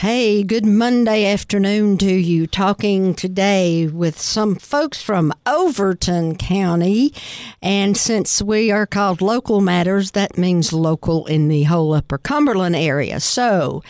Hey, 0.00 0.44
good 0.44 0.64
Monday 0.64 1.26
afternoon 1.26 1.98
to 1.98 2.10
you. 2.10 2.46
Talking 2.46 3.14
today 3.14 3.86
with 3.86 4.18
some 4.18 4.54
folks 4.54 5.02
from 5.02 5.30
Overton 5.44 6.36
County. 6.36 7.12
And 7.60 7.94
since 7.98 8.40
we 8.40 8.70
are 8.70 8.86
called 8.86 9.20
Local 9.20 9.60
Matters, 9.60 10.12
that 10.12 10.38
means 10.38 10.72
local 10.72 11.26
in 11.26 11.48
the 11.48 11.64
whole 11.64 11.92
Upper 11.92 12.16
Cumberland 12.16 12.76
area. 12.76 13.20
So 13.20 13.82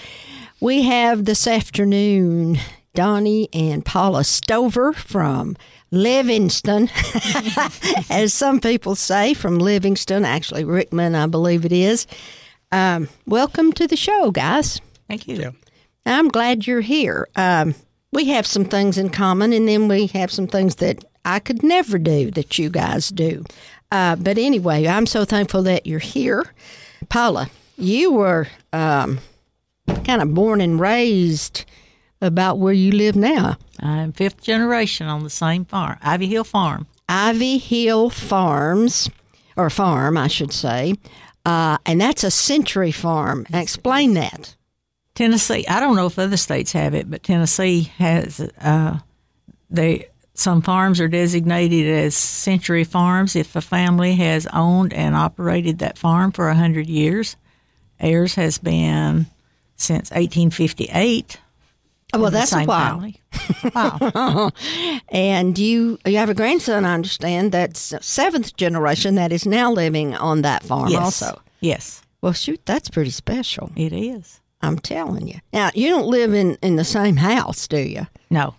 we 0.60 0.82
have 0.82 1.26
this 1.26 1.46
afternoon 1.46 2.58
Donnie 2.92 3.48
and 3.52 3.84
Paula 3.84 4.24
Stover 4.24 4.92
from 4.92 5.56
Livingston, 5.92 6.90
as 8.10 8.34
some 8.34 8.58
people 8.58 8.96
say, 8.96 9.32
from 9.32 9.60
Livingston, 9.60 10.24
actually, 10.24 10.64
Rickman, 10.64 11.14
I 11.14 11.28
believe 11.28 11.64
it 11.64 11.70
is. 11.70 12.08
Um, 12.72 13.08
welcome 13.26 13.72
to 13.74 13.86
the 13.86 13.96
show, 13.96 14.32
guys. 14.32 14.80
Thank 15.06 15.28
you. 15.28 15.54
I'm 16.10 16.28
glad 16.28 16.66
you're 16.66 16.80
here. 16.80 17.28
Um, 17.36 17.74
we 18.12 18.26
have 18.26 18.46
some 18.46 18.64
things 18.64 18.98
in 18.98 19.10
common, 19.10 19.52
and 19.52 19.68
then 19.68 19.88
we 19.88 20.06
have 20.08 20.30
some 20.30 20.46
things 20.46 20.76
that 20.76 21.04
I 21.24 21.38
could 21.38 21.62
never 21.62 21.98
do 21.98 22.30
that 22.32 22.58
you 22.58 22.70
guys 22.70 23.08
do. 23.08 23.44
Uh, 23.92 24.16
but 24.16 24.38
anyway, 24.38 24.86
I'm 24.86 25.06
so 25.06 25.24
thankful 25.24 25.62
that 25.64 25.86
you're 25.86 25.98
here. 25.98 26.52
Paula, 27.08 27.50
you 27.76 28.12
were 28.12 28.46
um, 28.72 29.18
kind 30.04 30.22
of 30.22 30.34
born 30.34 30.60
and 30.60 30.80
raised 30.80 31.64
about 32.20 32.58
where 32.58 32.72
you 32.72 32.92
live 32.92 33.16
now. 33.16 33.56
I'm 33.80 34.12
fifth 34.12 34.42
generation 34.42 35.06
on 35.06 35.22
the 35.24 35.30
same 35.30 35.64
farm, 35.64 35.98
Ivy 36.02 36.26
Hill 36.26 36.44
Farm. 36.44 36.86
Ivy 37.08 37.58
Hill 37.58 38.10
Farms, 38.10 39.10
or 39.56 39.70
farm, 39.70 40.16
I 40.16 40.28
should 40.28 40.52
say. 40.52 40.94
Uh, 41.44 41.78
and 41.86 42.00
that's 42.00 42.22
a 42.22 42.30
century 42.30 42.92
farm. 42.92 43.46
Explain 43.52 44.14
that. 44.14 44.54
Tennessee, 45.14 45.66
I 45.68 45.80
don't 45.80 45.96
know 45.96 46.06
if 46.06 46.18
other 46.18 46.36
states 46.36 46.72
have 46.72 46.94
it, 46.94 47.10
but 47.10 47.22
Tennessee 47.22 47.92
has 47.98 48.40
uh, 48.60 48.98
they 49.68 50.08
some 50.34 50.62
farms 50.62 51.00
are 51.00 51.08
designated 51.08 51.86
as 51.86 52.14
century 52.14 52.84
farms 52.84 53.36
if 53.36 53.54
a 53.56 53.60
family 53.60 54.14
has 54.14 54.46
owned 54.52 54.94
and 54.94 55.14
operated 55.14 55.80
that 55.80 55.98
farm 55.98 56.32
for 56.32 56.46
100 56.46 56.86
years. 56.88 57.36
Ayers 58.00 58.34
has 58.36 58.56
been 58.56 59.26
since 59.76 60.10
1858. 60.10 61.38
Oh, 62.12 62.20
well, 62.20 62.30
that's 62.30 62.52
a 62.52 62.64
while. 62.64 63.12
Wow. 63.74 64.50
And 65.08 65.58
you 65.58 65.98
you 66.04 66.16
have 66.16 66.30
a 66.30 66.34
grandson, 66.34 66.84
I 66.84 66.94
understand, 66.94 67.52
that's 67.52 67.94
seventh 68.00 68.56
generation 68.56 69.16
that 69.16 69.32
is 69.32 69.44
now 69.46 69.70
living 69.72 70.14
on 70.14 70.42
that 70.42 70.62
farm 70.62 70.88
yes. 70.88 71.00
also. 71.22 71.40
Yes, 71.60 72.02
Well, 72.22 72.32
shoot, 72.32 72.60
that's 72.64 72.88
pretty 72.88 73.10
special. 73.10 73.70
it 73.76 73.92
is. 73.92 74.39
I'm 74.62 74.78
telling 74.78 75.26
you. 75.26 75.40
Now, 75.52 75.70
you 75.74 75.88
don't 75.88 76.06
live 76.06 76.34
in, 76.34 76.56
in 76.62 76.76
the 76.76 76.84
same 76.84 77.16
house, 77.16 77.66
do 77.66 77.78
you? 77.78 78.06
No, 78.30 78.54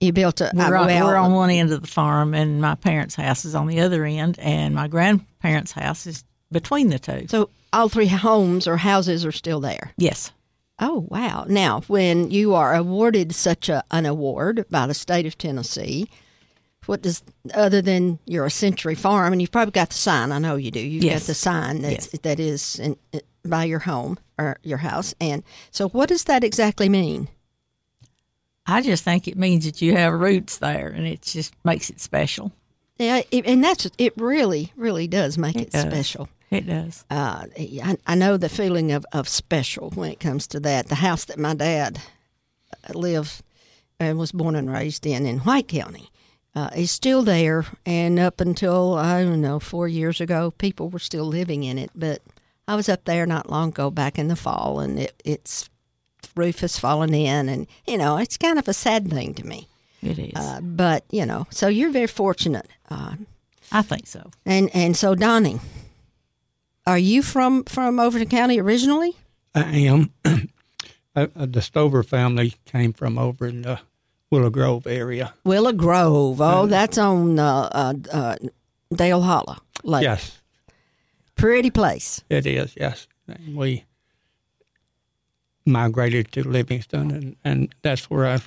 You 0.00 0.12
built 0.12 0.40
a. 0.40 0.50
We're, 0.54 0.76
on, 0.76 0.86
well, 0.86 1.06
we're 1.06 1.16
on 1.16 1.32
one 1.32 1.50
end 1.50 1.72
of 1.72 1.80
the 1.82 1.86
farm, 1.88 2.34
and 2.34 2.60
my 2.60 2.74
parents' 2.74 3.14
house 3.14 3.44
is 3.44 3.54
on 3.54 3.66
the 3.66 3.80
other 3.80 4.04
end, 4.04 4.38
and 4.38 4.74
my 4.74 4.88
grandparents' 4.88 5.72
house 5.72 6.06
is 6.06 6.24
between 6.50 6.88
the 6.88 6.98
two. 6.98 7.26
So 7.28 7.50
all 7.72 7.88
three 7.88 8.06
homes 8.08 8.66
or 8.66 8.76
houses 8.78 9.24
are 9.26 9.32
still 9.32 9.60
there. 9.60 9.92
Yes. 9.96 10.32
Oh, 10.78 11.06
wow. 11.10 11.44
Now, 11.48 11.82
when 11.86 12.30
you 12.30 12.54
are 12.54 12.74
awarded 12.74 13.34
such 13.34 13.68
a, 13.68 13.84
an 13.90 14.04
award 14.06 14.64
by 14.70 14.86
the 14.86 14.94
state 14.94 15.26
of 15.26 15.38
Tennessee, 15.38 16.08
what 16.86 17.02
does, 17.02 17.22
other 17.54 17.80
than 17.80 18.18
you're 18.26 18.46
a 18.46 18.50
century 18.50 18.94
farm, 18.96 19.32
and 19.32 19.40
you've 19.40 19.52
probably 19.52 19.70
got 19.72 19.90
the 19.90 19.94
sign, 19.94 20.32
I 20.32 20.38
know 20.38 20.56
you 20.56 20.70
do. 20.72 20.80
You've 20.80 21.04
Yes. 21.04 21.20
got 21.22 21.26
the 21.28 21.34
sign 21.34 21.82
that's, 21.82 22.08
Yes. 22.12 22.20
that 22.22 22.40
is 22.40 22.78
in, 22.80 22.96
by 23.44 23.64
your 23.64 23.80
home 23.80 24.18
or 24.38 24.58
your 24.62 24.78
house. 24.78 25.14
And 25.20 25.42
so, 25.70 25.88
what 25.88 26.08
does 26.08 26.24
that 26.24 26.44
exactly 26.44 26.88
mean? 26.88 27.28
I 28.66 28.80
just 28.80 29.02
think 29.02 29.26
it 29.26 29.36
means 29.36 29.64
that 29.64 29.82
you 29.82 29.96
have 29.96 30.12
roots 30.12 30.58
there, 30.58 30.88
and 30.88 31.06
it 31.06 31.22
just 31.22 31.52
makes 31.64 31.90
it 31.90 32.00
special. 32.00 32.52
Yeah, 32.98 33.22
it, 33.32 33.44
and 33.46 33.64
that's 33.64 33.88
it. 33.98 34.12
Really, 34.16 34.72
really 34.76 35.08
does 35.08 35.36
make 35.36 35.56
it, 35.56 35.62
It 35.68 35.70
does. 35.72 35.82
special. 35.82 36.28
It 36.50 36.66
does. 36.66 37.04
Uh, 37.10 37.46
I, 37.58 37.96
I 38.06 38.14
know 38.14 38.36
the 38.36 38.48
feeling 38.50 38.92
of, 38.92 39.04
of 39.12 39.28
special 39.28 39.90
when 39.90 40.10
it 40.12 40.20
comes 40.20 40.46
to 40.48 40.60
that. 40.60 40.88
The 40.88 40.96
house 40.96 41.24
that 41.24 41.38
my 41.38 41.54
dad 41.54 41.98
lived 42.94 43.42
and 43.98 44.18
was 44.18 44.32
born 44.32 44.54
and 44.54 44.70
raised 44.70 45.06
in 45.06 45.26
in 45.26 45.38
White 45.40 45.66
County 45.68 46.10
uh, 46.54 46.70
is 46.76 46.90
still 46.90 47.22
there. 47.22 47.64
And 47.86 48.18
up 48.18 48.40
until, 48.40 48.94
I 48.94 49.24
don't 49.24 49.40
know, 49.40 49.58
four 49.60 49.88
years 49.88 50.20
ago, 50.20 50.50
people 50.52 50.88
were 50.90 50.98
still 50.98 51.24
living 51.24 51.64
in 51.64 51.78
it. 51.78 51.90
But 51.94 52.20
I 52.68 52.76
was 52.76 52.88
up 52.88 53.04
there 53.04 53.26
not 53.26 53.50
long 53.50 53.70
ago, 53.70 53.90
back 53.90 54.18
in 54.18 54.28
the 54.28 54.36
fall, 54.36 54.80
and 54.80 54.98
it, 54.98 55.20
its 55.24 55.68
roof 56.36 56.60
has 56.60 56.78
fallen 56.78 57.12
in. 57.14 57.48
And, 57.48 57.66
you 57.86 57.98
know, 57.98 58.16
it's 58.16 58.36
kind 58.36 58.58
of 58.58 58.68
a 58.68 58.72
sad 58.72 59.10
thing 59.10 59.34
to 59.34 59.46
me. 59.46 59.68
It 60.02 60.18
is. 60.18 60.32
Uh, 60.34 60.60
but, 60.62 61.04
you 61.10 61.26
know, 61.26 61.46
so 61.50 61.68
you're 61.68 61.90
very 61.90 62.06
fortunate. 62.06 62.68
Uh, 62.90 63.14
I 63.70 63.82
think 63.82 64.06
so. 64.06 64.30
and, 64.44 64.70
and 64.74 64.96
so, 64.96 65.14
Donnie, 65.14 65.60
are 66.86 66.98
you 66.98 67.22
from, 67.22 67.64
from 67.64 67.98
Overton 67.98 68.28
County 68.28 68.60
originally? 68.60 69.16
I 69.54 69.76
am. 69.78 70.12
Uh, 71.14 71.26
uh, 71.36 71.44
the 71.46 71.60
Stover 71.60 72.02
family 72.02 72.54
came 72.64 72.94
from 72.94 73.18
over 73.18 73.46
in 73.46 73.60
the 73.60 73.80
Willow 74.30 74.48
Grove 74.48 74.86
area. 74.86 75.34
Willow 75.44 75.72
Grove. 75.72 76.40
Oh, 76.40 76.64
that's 76.64 76.96
on 76.96 77.38
uh, 77.38 77.68
uh, 77.70 77.94
uh, 78.10 78.36
Dale 78.94 79.20
Hollow 79.20 79.58
Lake. 79.84 80.04
Yes, 80.04 80.40
Pretty 81.36 81.70
place. 81.70 82.22
it 82.28 82.46
is. 82.46 82.74
Yes, 82.76 83.06
and 83.26 83.56
we 83.56 83.84
migrated 85.66 86.32
to 86.32 86.42
Livingston, 86.48 87.10
and, 87.10 87.36
and 87.44 87.74
that's 87.82 88.10
where 88.10 88.26
I 88.26 88.40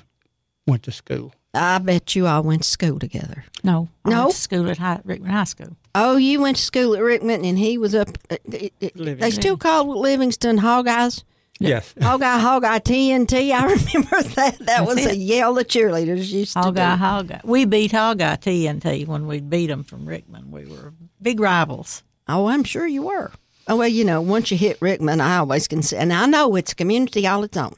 went 0.67 0.83
to 0.83 0.91
school. 0.91 1.33
I 1.53 1.77
bet 1.77 2.15
you 2.15 2.27
all 2.27 2.43
went 2.43 2.63
to 2.63 2.69
school 2.69 2.99
together. 2.99 3.45
No. 3.63 3.87
I 4.03 4.09
No? 4.09 4.21
went 4.23 4.31
to 4.35 4.41
school 4.41 4.69
at 4.69 4.77
High, 4.77 4.99
Rickman 5.05 5.31
High 5.31 5.45
School. 5.45 5.77
Oh, 5.93 6.17
you 6.17 6.41
went 6.41 6.57
to 6.57 6.63
school 6.63 6.95
at 6.95 7.01
Rickman, 7.01 7.45
and 7.45 7.57
he 7.57 7.77
was 7.77 7.95
up. 7.95 8.09
Uh, 8.29 8.35
it, 8.45 8.73
it, 8.81 8.93
they 8.95 9.03
Livingston. 9.03 9.41
still 9.41 9.57
call 9.57 9.99
Livingston 9.99 10.59
Hogeyes. 10.59 11.23
Yes, 11.57 11.93
Hogeye, 11.99 12.41
Hogeye, 12.41 12.81
TNT. 12.81 13.51
I 13.53 13.61
remember 13.67 14.21
that. 14.35 14.57
That 14.57 14.65
That's 14.65 14.85
was 14.85 15.05
a 15.05 15.15
yell 15.15 15.53
the 15.53 15.63
cheerleaders 15.63 16.29
used 16.29 16.51
to 16.53 16.59
Hogeye, 16.59 16.73
do. 16.97 17.03
Hogeye. 17.33 17.45
We 17.45 17.63
beat 17.63 17.91
Hogeye 17.93 18.37
TNT 18.41 19.07
when 19.07 19.25
we 19.25 19.39
beat 19.39 19.67
them 19.67 19.85
from 19.85 20.05
Rickman. 20.05 20.51
We 20.51 20.65
were 20.65 20.93
big 21.21 21.39
rivals. 21.39 22.03
Oh, 22.27 22.47
I'm 22.47 22.63
sure 22.63 22.87
you 22.87 23.03
were. 23.03 23.31
Oh 23.67 23.77
well, 23.77 23.87
you 23.87 24.03
know, 24.03 24.21
once 24.21 24.51
you 24.51 24.57
hit 24.57 24.77
Rickman, 24.81 25.21
I 25.21 25.37
always 25.37 25.67
can 25.67 25.81
say, 25.81 25.97
and 25.97 26.13
I 26.13 26.25
know 26.27 26.55
it's 26.55 26.71
a 26.71 26.75
community 26.75 27.25
all 27.27 27.43
its 27.43 27.57
own. 27.57 27.73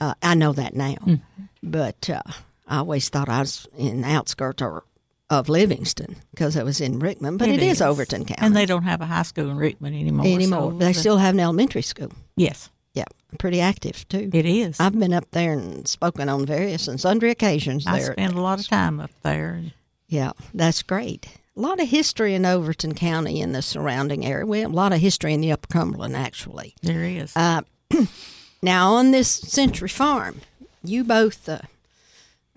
Uh, 0.00 0.14
I 0.22 0.34
know 0.34 0.52
that 0.52 0.74
now, 0.74 0.94
Mm-hmm. 0.94 1.44
but 1.62 2.10
uh, 2.10 2.22
I 2.66 2.78
always 2.78 3.08
thought 3.08 3.28
I 3.28 3.40
was 3.40 3.66
in 3.78 4.00
the 4.00 4.08
outskirts 4.08 4.60
or, 4.62 4.82
of 5.30 5.48
Livingston 5.48 6.16
because 6.32 6.56
I 6.56 6.62
was 6.64 6.80
in 6.80 6.98
Rickman, 6.98 7.36
but 7.36 7.48
It 7.48 7.56
it 7.56 7.62
is. 7.62 7.72
is. 7.76 7.82
Overton 7.82 8.24
County 8.24 8.40
And 8.44 8.56
they 8.56 8.66
don't 8.66 8.82
have 8.82 9.00
a 9.00 9.06
high 9.06 9.22
school 9.22 9.50
in 9.50 9.56
Rickman 9.56 9.94
anymore. 9.94 10.26
anymore. 10.26 10.72
so 10.72 10.78
they 10.78 10.92
the- 10.92 10.98
still 10.98 11.18
have 11.18 11.34
an 11.34 11.40
elementary 11.40 11.82
school. 11.82 12.10
Yes, 12.36 12.70
Yeah, 12.92 13.04
pretty 13.38 13.60
active 13.60 14.06
too. 14.08 14.30
it 14.32 14.46
is. 14.46 14.80
I've 14.80 14.98
been 14.98 15.12
up 15.12 15.30
there 15.30 15.52
and 15.52 15.86
spoken 15.86 16.28
on 16.28 16.44
various 16.44 16.88
and 16.88 17.00
sundry 17.00 17.30
occasions 17.30 17.86
I 17.86 17.98
there. 18.00 18.12
spend 18.12 18.34
a 18.34 18.40
lot 18.40 18.58
of 18.58 18.66
time 18.68 18.98
up 19.00 19.10
there. 19.22 19.62
Yeah, 20.08 20.32
that's 20.52 20.82
great. 20.82 21.26
A 21.56 21.60
lot 21.60 21.80
of 21.80 21.88
history 21.88 22.34
in 22.34 22.44
Overton 22.44 22.94
County 22.94 23.40
and 23.40 23.54
the 23.54 23.62
surrounding 23.62 24.26
area. 24.26 24.44
Well, 24.44 24.66
a 24.66 24.72
lot 24.72 24.92
of 24.92 24.98
history 25.00 25.32
in 25.32 25.40
the 25.40 25.52
Upper 25.52 25.68
Cumberland, 25.68 26.16
actually. 26.16 26.74
there 26.82 27.04
is. 27.04 27.34
Uh, 27.36 27.62
now, 28.62 28.94
on 28.94 29.12
this 29.12 29.28
Century 29.28 29.88
Farm, 29.88 30.40
you 30.82 31.04
both, 31.04 31.48
uh, 31.48 31.58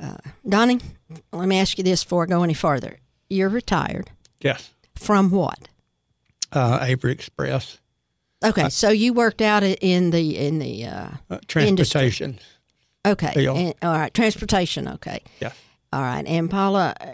uh, 0.01 0.17
Donnie, 0.47 0.79
let 1.31 1.47
me 1.47 1.59
ask 1.59 1.77
you 1.77 1.83
this 1.83 2.03
before 2.03 2.23
I 2.23 2.25
go 2.25 2.41
any 2.43 2.55
further. 2.55 2.97
You're 3.29 3.49
retired. 3.49 4.09
yes. 4.41 4.71
From 4.95 5.29
what? 5.29 5.67
Uh, 6.51 6.79
Averitt 6.79 7.11
Express 7.11 7.77
Okay, 8.43 8.69
so 8.69 8.89
you 8.89 9.13
worked 9.13 9.41
out 9.41 9.63
in 9.63 10.11
the 10.11 10.37
in 10.37 10.59
the 10.59 10.85
uh, 10.85 11.09
uh, 11.29 11.39
transportation. 11.47 12.37
okay, 13.05 13.33
and- 13.47 13.73
all 13.81 13.91
right, 13.97 14.13
transportation. 14.13 14.87
Okay, 14.87 15.21
Yes, 15.39 15.55
all 15.91 16.01
right, 16.01 16.23
and 16.27 16.49
Paula, 16.49 16.93
uh, 17.01 17.13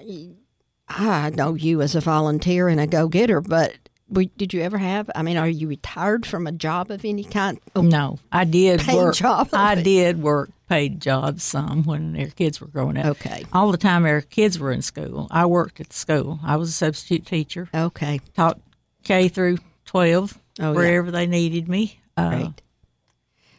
I 0.87 1.29
know 1.31 1.55
you 1.55 1.81
as 1.81 1.95
a 1.95 2.01
volunteer 2.01 2.67
and 2.67 2.79
a 2.79 2.87
go 2.87 3.07
getter, 3.07 3.41
but 3.41 3.75
we, 4.09 4.27
did 4.37 4.53
you 4.53 4.61
ever 4.61 4.77
have? 4.77 5.09
I 5.15 5.23
mean, 5.23 5.37
are 5.37 5.47
you 5.47 5.67
retired 5.67 6.25
from 6.25 6.45
a 6.45 6.51
job 6.51 6.91
of 6.91 7.03
any 7.05 7.23
kind? 7.23 7.59
Oh, 7.75 7.81
no, 7.81 8.19
I 8.31 8.43
did 8.43 8.85
work. 8.87 9.15
job. 9.15 9.49
I 9.53 9.75
did 9.81 10.21
work 10.21 10.51
paid 10.69 11.01
jobs 11.01 11.43
some 11.43 11.83
when 11.83 12.13
their 12.13 12.27
kids 12.27 12.59
were 12.61 12.67
growing 12.67 12.97
up. 12.97 13.05
Okay, 13.07 13.45
All 13.53 13.71
the 13.71 13.77
time 13.77 14.05
our 14.05 14.21
kids 14.21 14.59
were 14.59 14.71
in 14.71 14.81
school, 14.81 15.27
I 15.31 15.45
worked 15.45 15.79
at 15.79 15.89
the 15.89 15.95
school. 15.95 16.39
I 16.43 16.57
was 16.57 16.69
a 16.69 16.73
substitute 16.73 17.25
teacher, 17.25 17.69
okay, 17.73 18.19
taught 18.35 18.59
K 19.03 19.27
through 19.29 19.57
12 19.85 20.37
Oh, 20.59 20.63
yeah. 20.65 20.71
wherever 20.71 21.09
they 21.09 21.25
needed 21.25 21.67
me. 21.67 21.99
Uh, 22.15 22.29
great. 22.29 22.61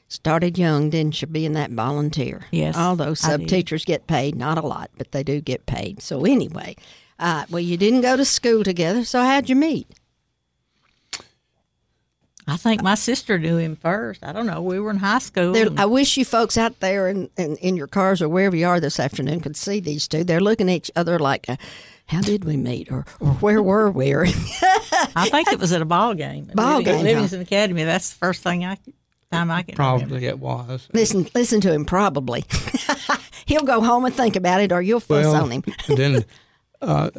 Started 0.06 0.56
young, 0.56 0.90
didn't 0.90 1.20
you? 1.20 1.26
Being 1.26 1.54
that 1.54 1.72
volunteer. 1.72 2.42
Yes, 2.52 2.76
Although 2.76 3.14
sub 3.14 3.46
teachers 3.48 3.84
get 3.84 4.06
paid, 4.06 4.36
not 4.36 4.58
a 4.58 4.60
lot, 4.66 4.90
but 4.96 5.10
they 5.10 5.24
do 5.24 5.40
get 5.40 5.66
paid. 5.66 6.00
So 6.00 6.24
anyway, 6.24 6.76
uh, 7.18 7.44
well, 7.50 7.60
you 7.60 7.76
didn't 7.76 8.00
go 8.02 8.16
to 8.16 8.24
school 8.24 8.64
together. 8.64 9.04
So 9.04 9.22
how'd 9.22 9.48
you 9.48 9.56
meet? 9.56 9.86
I 12.46 12.58
think 12.58 12.82
my 12.82 12.94
sister 12.94 13.38
knew 13.38 13.56
him 13.56 13.74
first. 13.74 14.22
I 14.22 14.32
don't 14.32 14.46
know. 14.46 14.60
We 14.60 14.78
were 14.78 14.90
in 14.90 14.98
high 14.98 15.18
school. 15.20 15.52
They're- 15.52 15.70
I 15.78 15.86
wish 15.86 16.18
you 16.18 16.26
folks 16.26 16.58
out 16.58 16.78
there 16.80 17.08
in, 17.08 17.30
in, 17.38 17.56
in 17.56 17.74
your 17.76 17.86
cars 17.86 18.20
or 18.20 18.28
wherever 18.28 18.54
you 18.54 18.66
are 18.66 18.80
this 18.80 19.00
afternoon 19.00 19.40
could 19.40 19.56
see 19.56 19.80
these 19.80 20.06
two. 20.06 20.24
They're 20.24 20.42
looking 20.42 20.68
at 20.68 20.74
each 20.76 20.90
other 20.94 21.18
like, 21.18 21.48
uh, 21.48 21.56
how 22.06 22.20
did 22.20 22.44
we 22.44 22.58
meet? 22.58 22.92
Or, 22.92 23.06
or 23.18 23.28
where 23.34 23.62
were 23.62 23.90
we? 23.90 24.12
Or, 24.12 24.26
I 25.16 25.28
think 25.30 25.52
it 25.52 25.58
was 25.58 25.72
at 25.72 25.80
a 25.80 25.86
ball 25.86 26.12
game. 26.12 26.48
at 26.50 26.56
Ball 26.56 26.78
Living- 26.80 26.84
game, 26.96 27.04
Livingston 27.04 27.40
Academy. 27.40 27.84
That's 27.84 28.10
the 28.10 28.16
first 28.16 28.42
thing 28.42 28.62
I 28.62 28.76
time 29.32 29.50
I 29.50 29.62
can 29.62 29.74
remember. 29.76 30.04
Probably 30.06 30.26
it 30.26 30.38
was. 30.38 30.86
listen, 30.92 31.26
listen 31.34 31.62
to 31.62 31.72
him, 31.72 31.86
probably. 31.86 32.44
He'll 33.46 33.62
go 33.64 33.80
home 33.80 34.04
and 34.04 34.14
think 34.14 34.36
about 34.36 34.60
it, 34.60 34.70
or 34.70 34.82
you'll 34.82 35.00
fuss 35.00 35.24
Well, 35.24 35.44
on 35.44 35.50
him. 35.50 35.64
then 35.88 36.24
uh, 36.84 37.10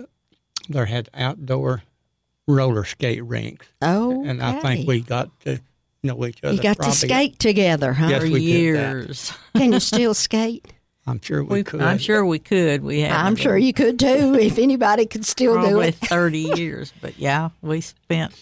there 0.70 0.86
had 0.86 1.10
outdoor 1.14 1.84
roller 2.48 2.84
skate 2.84 3.24
rinks, 3.24 3.68
Oh, 3.82 4.24
and 4.26 4.42
I 4.42 4.60
think 4.62 4.88
we 4.88 5.02
got 5.02 5.38
to 5.42 5.60
know 6.04 6.26
each 6.26 6.44
other. 6.44 6.54
You 6.56 6.62
got 6.62 6.78
probably, 6.78 6.92
to 6.94 6.98
skate 7.00 7.40
together, 7.40 7.94
huh? 7.94 8.08
Yes, 8.10 8.24
For 8.24 8.30
we 8.30 8.40
did 8.40 8.76
that. 8.76 8.80
years. 8.82 9.34
Can 9.58 9.74
you 9.74 9.80
still 9.80 10.14
skate? 10.14 10.72
I'm 11.08 11.22
sure 11.22 11.44
we, 11.44 11.58
We, 11.60 11.64
could. 11.64 11.82
I'm 11.82 11.98
sure 12.00 12.26
we 12.26 12.40
could. 12.40 12.84
We 12.84 13.02
had. 13.02 13.12
I'm 13.12 13.36
sure 13.36 13.58
you 13.58 13.74
could 13.74 14.00
too, 14.00 14.34
if 14.40 14.58
anybody 14.58 15.06
could 15.06 15.26
still 15.26 15.54
do 15.56 15.60
probably 15.62 15.88
it. 15.90 15.96
30 15.96 16.40
years. 16.56 16.94
But 17.02 17.20
yeah, 17.20 17.50
we 17.62 17.82
spent 17.82 18.34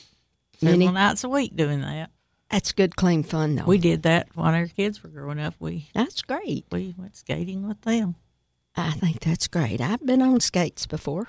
several 0.60 0.80
Many- 0.80 0.92
nights 0.92 1.24
a 1.24 1.30
week 1.30 1.56
doing 1.56 1.82
that. 1.82 2.10
That's 2.50 2.72
good, 2.72 2.96
clean 2.96 3.24
fun, 3.24 3.56
though. 3.56 3.66
We 3.66 3.80
did 3.80 4.04
that 4.04 4.28
when 4.36 4.54
our 4.54 4.68
kids 4.68 5.02
were 5.02 5.10
growing 5.10 5.40
up. 5.40 5.56
We 5.60 5.88
That's 5.96 6.22
great. 6.22 6.66
we 6.72 6.94
went 6.98 7.16
skating 7.18 7.68
with 7.68 7.82
them. 7.82 8.16
I 8.76 8.92
think 8.92 9.20
that's 9.20 9.48
great. 9.48 9.82
I've 9.82 10.06
been 10.06 10.22
on 10.22 10.40
skates 10.40 10.86
before. 10.88 11.28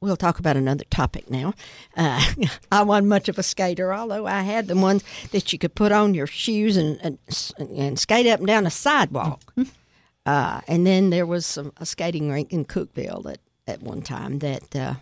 We'll 0.00 0.16
talk 0.16 0.40
about 0.40 0.56
another 0.56 0.84
topic 0.90 1.30
now. 1.30 1.54
Uh, 1.96 2.20
I 2.72 2.82
wasn't 2.82 3.08
much 3.08 3.28
of 3.28 3.38
a 3.38 3.42
skater, 3.44 3.94
although 3.94 4.26
I 4.26 4.42
had 4.42 4.66
the 4.66 4.76
ones 4.76 5.04
that 5.30 5.52
you 5.52 5.58
could 5.60 5.76
put 5.76 5.92
on 5.92 6.14
your 6.14 6.26
shoes 6.26 6.76
and 6.76 6.98
and, 7.00 7.18
and 7.58 7.98
skate 7.98 8.26
up 8.26 8.40
and 8.40 8.48
down 8.48 8.66
a 8.66 8.70
sidewalk. 8.70 9.54
Uh, 10.26 10.60
and 10.68 10.86
then 10.86 11.10
there 11.10 11.26
was 11.26 11.46
some, 11.46 11.72
a 11.78 11.86
skating 11.86 12.30
rink 12.30 12.52
in 12.52 12.64
Cookeville 12.64 13.30
at, 13.32 13.38
at 13.66 13.82
one 13.82 14.02
time 14.02 14.38
that 14.40 14.74
uh, 14.76 14.94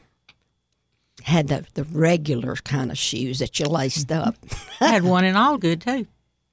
had 1.22 1.48
the, 1.48 1.66
the 1.74 1.84
regular 1.84 2.56
kind 2.56 2.90
of 2.90 2.98
shoes 2.98 3.38
that 3.38 3.58
you 3.58 3.66
laced 3.66 4.10
up. 4.12 4.36
I 4.80 4.88
had 4.88 5.02
one 5.02 5.24
in 5.24 5.34
Algood 5.36 5.82
too, 5.82 6.06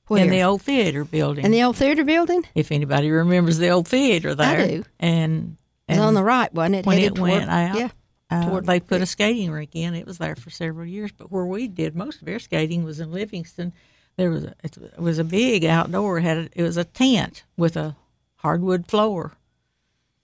Where? 0.08 0.24
in 0.24 0.30
the 0.30 0.44
old 0.44 0.62
theater 0.62 1.04
building. 1.04 1.46
in 1.46 1.52
the 1.52 1.64
old 1.64 1.76
theater 1.78 2.04
building? 2.04 2.44
if 2.56 2.72
anybody 2.72 3.10
remembers 3.12 3.58
the 3.58 3.70
old 3.70 3.88
theater 3.88 4.36
there, 4.36 4.60
I 4.62 4.68
do. 4.68 4.84
and 5.00 5.58
It 5.88 5.94
was 5.94 5.98
and 5.98 6.00
on 6.02 6.14
the 6.14 6.24
right, 6.24 6.54
wasn't 6.54 6.76
it? 6.76 6.86
when 6.86 6.98
it 7.00 7.16
toward- 7.16 7.32
went 7.32 7.50
out, 7.50 7.78
Yeah. 7.78 7.90
uh, 8.30 8.50
toward- 8.50 8.66
they 8.66 8.80
put 8.80 9.02
a 9.02 9.06
skating 9.06 9.52
rink 9.52 9.72
in. 9.76 9.94
It 9.96 10.06
was 10.06 10.18
there 10.18 10.36
for 10.36 10.50
several 10.50 10.86
years, 10.88 11.12
but 11.12 11.32
where 11.32 11.46
we 11.46 11.68
did 11.68 11.96
most 11.96 12.22
of 12.22 12.28
our 12.28 12.40
skating 12.40 12.84
was 12.84 13.00
in 13.00 13.12
Livingston. 13.12 13.74
There 14.18 14.30
was 14.32 14.46
a, 14.46 14.54
it 14.64 14.78
was 15.00 15.20
a 15.20 15.24
big 15.24 15.64
outdoor. 15.66 16.18
It 16.18 16.24
had 16.24 16.38
a, 16.38 16.50
it 16.56 16.64
was 16.64 16.78
a 16.78 16.84
tent 16.84 17.44
with 17.56 17.78
a 17.78 17.96
hardwood 18.38 18.88
floor. 18.88 19.34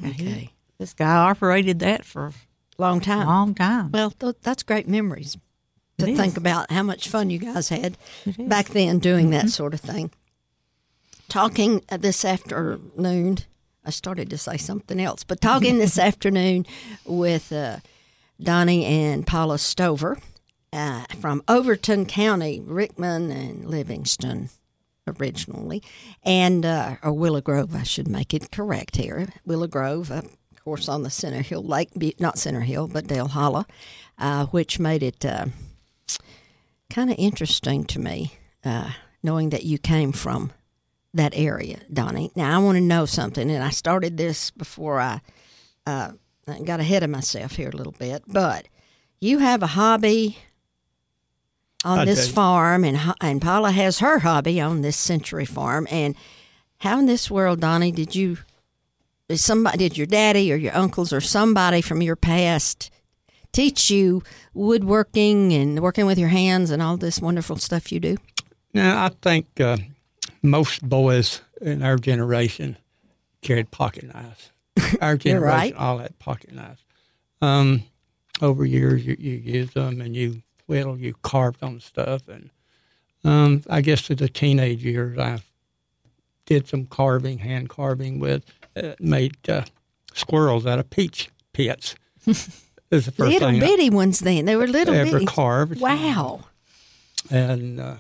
And 0.01 0.13
he- 0.13 0.27
Okay. 0.27 0.50
this 0.80 0.94
guy 0.94 1.15
operated 1.15 1.80
that 1.80 2.03
for 2.06 2.27
a 2.27 2.33
Long 2.80 3.00
time. 3.01 3.27
long 3.27 3.53
time. 3.53 3.91
Well, 3.91 4.09
th- 4.12 4.35
that's 4.41 4.63
great 4.63 4.88
memories 4.88 5.38
to 6.03 6.09
It 6.09 6.13
is. 6.13 6.19
think 6.19 6.38
about 6.38 6.71
how 6.71 6.83
much 6.83 7.07
fun 7.09 7.29
you 7.29 7.39
guys 7.39 7.69
had 7.69 7.97
back 8.38 8.67
then 8.69 9.00
doing 9.00 9.25
Mm-hmm. 9.25 9.31
that 9.47 9.50
sort 9.50 9.73
of 9.73 9.79
thing. 9.81 10.11
Talking 11.29 11.81
uh, 11.89 11.97
this 11.97 12.23
afternoon, 12.25 13.38
I 13.85 13.89
started 13.89 14.29
to 14.29 14.38
say 14.38 14.57
something 14.57 15.00
else, 15.00 15.23
but 15.23 15.41
talking 15.41 15.77
this 15.77 15.97
afternoon 16.09 16.65
with 17.05 17.51
uh, 17.51 17.77
Donnie 18.41 18.85
and 18.85 19.25
Paula 19.25 19.57
Stover 19.57 20.19
uh, 20.71 21.05
from 21.19 21.41
Overton 21.47 22.06
County, 22.06 22.59
Rickman 22.59 23.31
and 23.31 23.65
Livingston 23.65 24.49
originally, 25.07 25.81
and 26.23 26.65
uh, 26.65 26.95
or 27.03 27.13
Willow 27.13 27.41
Grove. 27.41 27.75
I 27.75 27.83
should 27.83 28.07
make 28.07 28.33
it 28.33 28.51
correct 28.51 28.95
here. 28.97 29.27
Willow 29.45 29.67
Grove, 29.67 30.11
uh, 30.11 30.21
of 30.51 30.63
course, 30.63 30.88
on 30.88 31.03
the 31.03 31.09
Center 31.09 31.41
Hill 31.41 31.63
Lake, 31.63 31.89
not 32.19 32.38
Center 32.38 32.61
Hill, 32.61 32.88
but 32.88 33.07
Dale 33.07 33.27
Hollow, 33.27 33.65
uh, 34.17 34.45
which 34.47 34.79
made 34.79 35.03
it 35.03 35.25
uh, 35.25 35.45
kind 36.89 37.09
of 37.09 37.15
interesting 37.17 37.85
to 37.85 38.00
me, 38.00 38.33
uh, 38.63 38.91
knowing 39.21 39.50
that 39.50 39.63
you 39.63 39.77
came 39.77 40.11
from 40.11 40.51
that 41.13 41.33
area, 41.35 41.79
Donnie. 41.91 42.31
Now 42.35 42.55
I 42.55 42.63
want 42.63 42.77
to 42.77 42.81
know 42.81 43.05
something, 43.05 43.50
and 43.50 43.63
I 43.63 43.69
started 43.69 44.17
this 44.17 44.51
before 44.51 45.00
I 45.00 45.21
uh, 45.85 46.11
got 46.63 46.79
ahead 46.79 47.03
of 47.03 47.09
myself 47.09 47.53
here 47.53 47.69
a 47.69 47.75
little 47.75 47.94
bit, 47.94 48.23
but 48.27 48.67
you 49.19 49.39
have 49.39 49.63
a 49.63 49.67
hobby 49.67 50.38
on 51.85 52.00
I 52.00 52.06
this 52.06 52.27
do. 52.27 52.33
farm, 52.33 52.83
and 52.83 52.97
and 53.21 53.41
Paula 53.41 53.71
has 53.71 53.99
her 53.99 54.19
hobby 54.19 54.59
on 54.59 54.81
this 54.81 54.97
Century 54.97 55.45
Farm. 55.45 55.88
And 55.91 56.15
how 56.77 56.99
in 56.99 57.06
this 57.06 57.29
world, 57.29 57.59
Donnie, 57.61 57.91
did 57.91 58.15
you? 58.15 58.38
Did 59.29 59.39
somebody, 59.39 59.77
did 59.77 59.97
your 59.97 60.06
daddy 60.06 60.51
or 60.51 60.57
your 60.57 60.75
uncles 60.75 61.13
or 61.13 61.21
somebody 61.21 61.81
from 61.81 62.01
your 62.01 62.17
past 62.17 62.91
teach 63.53 63.89
you 63.89 64.23
woodworking 64.53 65.53
and 65.53 65.79
working 65.79 66.05
with 66.05 66.19
your 66.19 66.29
hands 66.29 66.69
and 66.69 66.81
all 66.81 66.97
this 66.97 67.19
wonderful 67.19 67.55
stuff 67.55 67.91
you 67.91 68.00
do? 68.00 68.17
Now, 68.73 69.05
I 69.05 69.09
think 69.21 69.47
uh, 69.61 69.77
most 70.41 70.88
boys 70.88 71.41
in 71.61 71.81
our 71.81 71.97
generation 71.97 72.77
carried 73.41 73.71
pocket 73.71 74.13
knives. 74.13 74.51
Our 75.01 75.17
generation 75.17 75.44
right. 75.44 75.75
all 75.75 76.00
had 76.00 76.17
pocket 76.17 76.51
knives. 76.53 76.83
Um, 77.41 77.83
over 78.41 78.65
years, 78.65 79.05
you, 79.05 79.15
you 79.19 79.33
used 79.33 79.75
them 79.75 80.01
and 80.01 80.15
you 80.15 80.41
whittled, 80.65 80.99
you 80.99 81.13
carved 81.21 81.61
on 81.61 81.79
stuff. 81.79 82.27
And 82.27 82.49
um, 83.23 83.63
I 83.69 83.81
guess 83.81 84.01
through 84.01 84.15
the 84.17 84.29
teenage 84.29 84.83
years, 84.83 85.19
I 85.19 85.39
did 86.45 86.67
some 86.67 86.85
carving, 86.85 87.39
hand 87.39 87.69
carving 87.69 88.19
with, 88.19 88.44
uh, 88.75 88.94
made 88.99 89.38
uh, 89.47 89.65
squirrels 90.13 90.65
out 90.65 90.79
of 90.79 90.89
peach 90.89 91.29
pits. 91.53 91.95
Is 92.94 93.06
the 93.06 93.12
first 93.12 93.31
little 93.34 93.50
thing 93.50 93.63
I 93.63 93.66
bitty 93.66 93.90
ones 93.90 94.19
then. 94.19 94.45
They 94.45 94.56
were 94.56 94.68
little 94.68 94.94
ever 94.94 95.12
bitty. 95.12 95.25
carved. 95.25 95.80
Wow. 95.80 96.45
And 97.31 97.80
uh, 97.80 97.95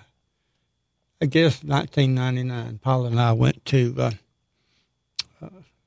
I 1.21 1.25
guess 1.25 1.63
1999, 1.63 2.79
Paula 2.79 3.07
and 3.07 3.19
I 3.19 3.31
went 3.31 3.63
to 3.65 3.95
uh, 3.97 4.11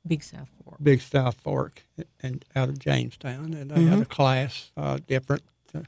Big 0.06 0.22
South 0.22 0.48
Fork. 0.64 0.76
Big 0.82 1.00
South 1.00 1.40
Fork 1.40 1.82
and 2.22 2.44
out 2.54 2.68
of 2.68 2.78
Jamestown, 2.78 3.54
and 3.54 3.70
they 3.70 3.84
had 3.84 4.00
a 4.00 4.04
class, 4.04 4.70
uh, 4.76 4.98
different 5.06 5.42
uh, 5.74 5.80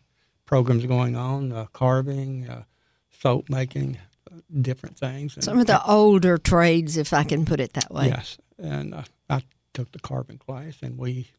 programs 0.46 0.84
going 0.86 1.16
on, 1.16 1.52
uh, 1.52 1.66
carving, 1.72 2.48
uh, 2.48 2.64
soap 3.10 3.48
making, 3.48 3.98
uh, 4.30 4.36
different 4.60 4.98
things. 4.98 5.34
And, 5.34 5.44
Some 5.44 5.58
of 5.58 5.66
the 5.66 5.84
older 5.84 6.38
trades, 6.38 6.96
if 6.96 7.12
I 7.12 7.24
can 7.24 7.44
put 7.44 7.60
it 7.60 7.74
that 7.74 7.92
way. 7.92 8.08
yes, 8.08 8.38
and 8.58 8.94
uh, 8.94 9.02
I 9.30 9.42
took 9.74 9.92
the 9.92 10.00
carving 10.00 10.38
class, 10.38 10.78
and 10.82 10.98
we 10.98 11.30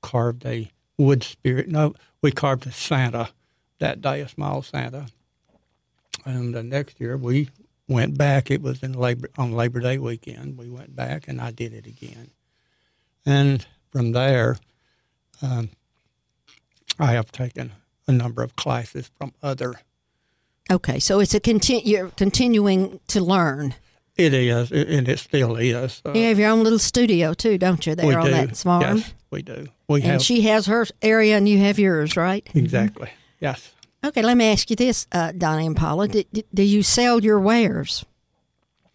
carved 0.00 0.44
a 0.46 0.70
wood 1.02 1.22
spirit. 1.22 1.68
No, 1.68 1.94
we 2.22 2.30
carved 2.32 2.66
a 2.66 2.72
Santa 2.72 3.30
that 3.78 4.00
day, 4.00 4.20
a 4.20 4.28
small 4.28 4.62
Santa. 4.62 5.06
And 6.24 6.54
the 6.54 6.62
next 6.62 7.00
year 7.00 7.16
we 7.16 7.48
went 7.88 8.16
back. 8.16 8.50
It 8.50 8.62
was 8.62 8.82
in 8.82 8.92
Labor 8.92 9.28
on 9.36 9.52
Labor 9.52 9.80
Day 9.80 9.98
weekend. 9.98 10.56
We 10.56 10.68
went 10.68 10.94
back, 10.94 11.26
and 11.26 11.40
I 11.40 11.50
did 11.50 11.72
it 11.72 11.86
again. 11.86 12.30
And 13.26 13.66
from 13.90 14.12
there, 14.12 14.58
um, 15.40 15.70
I 16.98 17.12
have 17.12 17.32
taken 17.32 17.72
a 18.06 18.12
number 18.12 18.42
of 18.42 18.54
classes 18.56 19.10
from 19.18 19.32
other. 19.42 19.74
Okay, 20.70 20.98
so 21.00 21.18
it's 21.20 21.34
a 21.34 21.40
continu- 21.40 21.82
you're 21.84 22.10
continuing 22.10 23.00
to 23.08 23.20
learn. 23.20 23.74
It 24.16 24.34
is, 24.34 24.70
and 24.70 25.08
it 25.08 25.18
still 25.18 25.56
is. 25.56 26.02
Uh, 26.04 26.12
You 26.12 26.24
have 26.26 26.38
your 26.38 26.50
own 26.50 26.62
little 26.62 26.78
studio 26.78 27.34
too, 27.34 27.58
don't 27.58 27.84
you? 27.86 27.94
There 27.94 28.18
on 28.18 28.26
do. 28.26 28.30
that 28.30 28.56
farm. 28.56 28.98
Yes, 28.98 29.14
we 29.32 29.42
do. 29.42 29.66
We 29.88 30.02
And 30.02 30.12
have 30.12 30.22
she 30.22 30.42
has 30.42 30.66
her 30.66 30.86
area, 31.00 31.36
and 31.36 31.48
you 31.48 31.58
have 31.58 31.78
yours, 31.78 32.16
right? 32.16 32.48
exactly. 32.54 33.10
Yes. 33.40 33.72
Okay, 34.04 34.22
let 34.22 34.36
me 34.36 34.52
ask 34.52 34.68
you 34.70 34.76
this, 34.76 35.06
uh, 35.12 35.32
Donnie 35.32 35.66
and 35.66 35.76
Paula: 35.76 36.06
do, 36.08 36.22
do, 36.32 36.42
do 36.54 36.62
you 36.62 36.82
sell 36.82 37.20
your 37.22 37.40
wares? 37.40 38.04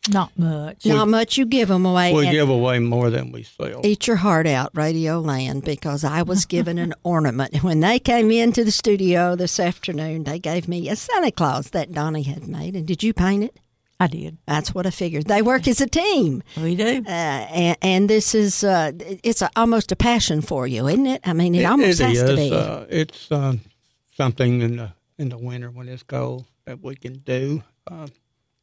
Not 0.10 0.38
much. 0.40 0.86
Not 0.86 1.10
much. 1.10 1.38
You 1.38 1.46
give 1.46 1.68
them 1.68 1.86
away. 1.86 2.14
We 2.14 2.30
give 2.32 2.48
away 2.48 2.80
more 2.80 3.10
than 3.10 3.32
we 3.34 3.44
sell. 3.44 3.82
Eat 3.84 4.08
your 4.08 4.16
heart 4.18 4.48
out, 4.48 4.72
Radio 4.74 5.20
Land, 5.20 5.66
because 5.66 6.06
I 6.06 6.22
was 6.22 6.46
given 6.46 6.78
an 6.78 6.94
ornament. 7.04 7.62
When 7.62 7.82
they 7.82 8.00
came 8.00 8.32
into 8.32 8.64
the 8.64 8.72
studio 8.72 9.36
this 9.36 9.60
afternoon, 9.60 10.24
they 10.24 10.40
gave 10.40 10.68
me 10.70 10.88
a 10.88 10.96
Santa 10.96 11.32
Claus 11.32 11.72
that 11.72 11.92
Donnie 11.92 12.24
had 12.24 12.48
made. 12.48 12.76
And 12.76 12.86
did 12.88 13.04
you 13.04 13.14
paint 13.14 13.44
it? 13.44 13.58
I 14.00 14.08
did. 14.08 14.38
That's 14.46 14.76
what 14.76 14.86
I 14.86 14.92
figured. 14.92 15.26
They 15.26 15.42
work 15.42 15.68
as 15.68 15.82
a 15.82 15.88
team. 15.88 16.44
We 16.62 16.76
do. 16.76 17.04
Uh, 17.06 17.10
and, 17.10 17.78
and 17.82 18.10
this 18.10 18.36
is, 18.36 18.64
uh, 18.64 18.92
it's 19.24 19.42
a, 19.42 19.50
almost 19.56 19.92
a 19.92 19.96
passion 19.96 20.42
for 20.42 20.68
you, 20.68 20.88
isn't 20.88 21.08
it? 21.08 21.22
I 21.28 21.34
mean, 21.34 21.56
it, 21.56 21.64
almost 21.66 22.00
it 22.00 22.10
has 22.10 22.22
is. 22.22 22.30
to 22.30 22.36
be. 22.36 22.54
Uh, 22.54 22.86
it's 22.90 23.32
um, 23.32 23.62
something 24.16 24.62
in 24.62 24.78
the 24.78 24.92
in 25.18 25.30
the 25.30 25.38
winter 25.38 25.72
when 25.72 25.88
it's 25.90 26.04
cold 26.04 26.46
that 26.66 26.84
we 26.84 26.96
can 26.96 27.14
do. 27.20 27.64
Uh, 27.90 28.06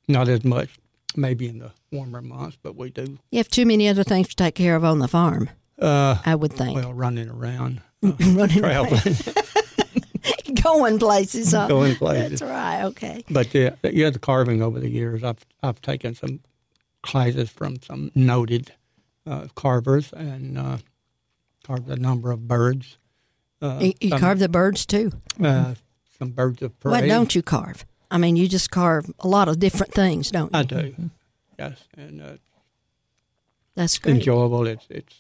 not 0.07 0.29
as 0.29 0.45
much, 0.45 0.69
maybe 1.17 1.49
in 1.49 1.59
the 1.59 1.73
warmer 1.91 2.23
months, 2.23 2.57
but 2.63 2.77
we 2.77 2.91
do. 2.91 3.19
you 3.33 3.39
have 3.39 3.49
too 3.49 3.67
many 3.67 3.89
other 3.89 4.05
things 4.05 4.29
to 4.29 4.37
take 4.37 4.55
care 4.55 4.77
of 4.77 4.85
on 4.85 5.01
the 5.01 5.09
farm, 5.09 5.51
Uh, 5.81 6.17
I 6.25 6.37
would 6.37 6.53
think. 6.53 6.77
well, 6.77 6.93
running 6.93 7.29
around, 7.29 7.81
uh, 8.05 8.13
Running 8.21 8.59
traveling. 8.61 9.01
going 10.63 10.99
places. 10.99 11.53
Huh? 11.53 11.69
Going 11.69 11.97
places. 11.97 12.41
That's 12.41 12.51
right. 12.51 12.85
Okay. 12.85 13.25
But 13.31 13.53
yeah, 13.55 13.71
yeah, 13.83 14.11
the 14.11 14.19
carving 14.19 14.63
over 14.63 14.81
the 14.81 14.91
years, 14.91 15.23
I've 15.25 15.45
I've 15.63 15.81
taken 15.81 16.15
some 16.15 16.41
classes 17.03 17.51
from 17.51 17.81
some 17.83 18.11
noted 18.15 18.73
uh, 19.27 19.47
carvers 19.55 20.13
and 20.13 20.59
uh, 20.59 20.79
carved 21.65 21.89
a 21.89 21.97
number 21.97 22.31
of 22.31 22.47
birds. 22.49 22.99
Uh, 23.61 23.79
You, 23.81 23.93
you 24.01 24.09
some, 24.11 24.21
carve 24.21 24.39
the 24.39 24.49
birds 24.49 24.85
too. 24.87 25.11
uh, 25.43 25.75
some 26.19 26.31
birds 26.31 26.63
of 26.63 26.79
prey. 26.81 26.91
What 26.93 27.07
don't 27.09 27.35
you 27.35 27.43
carve? 27.43 27.85
I 28.11 28.19
mean, 28.19 28.37
you 28.37 28.49
just 28.49 28.71
carve 28.71 29.11
a 29.21 29.29
lot 29.29 29.49
of 29.49 29.59
different 29.59 29.93
things, 29.93 30.31
don't 30.31 30.53
you? 30.53 30.59
I 30.59 30.63
do. 30.63 31.11
Yes, 31.59 31.85
and 31.97 32.21
uh, 32.23 32.33
That's 33.75 33.99
great. 33.99 34.17
enjoyable. 34.17 34.67
It's 34.67 34.87
it's 34.91 35.15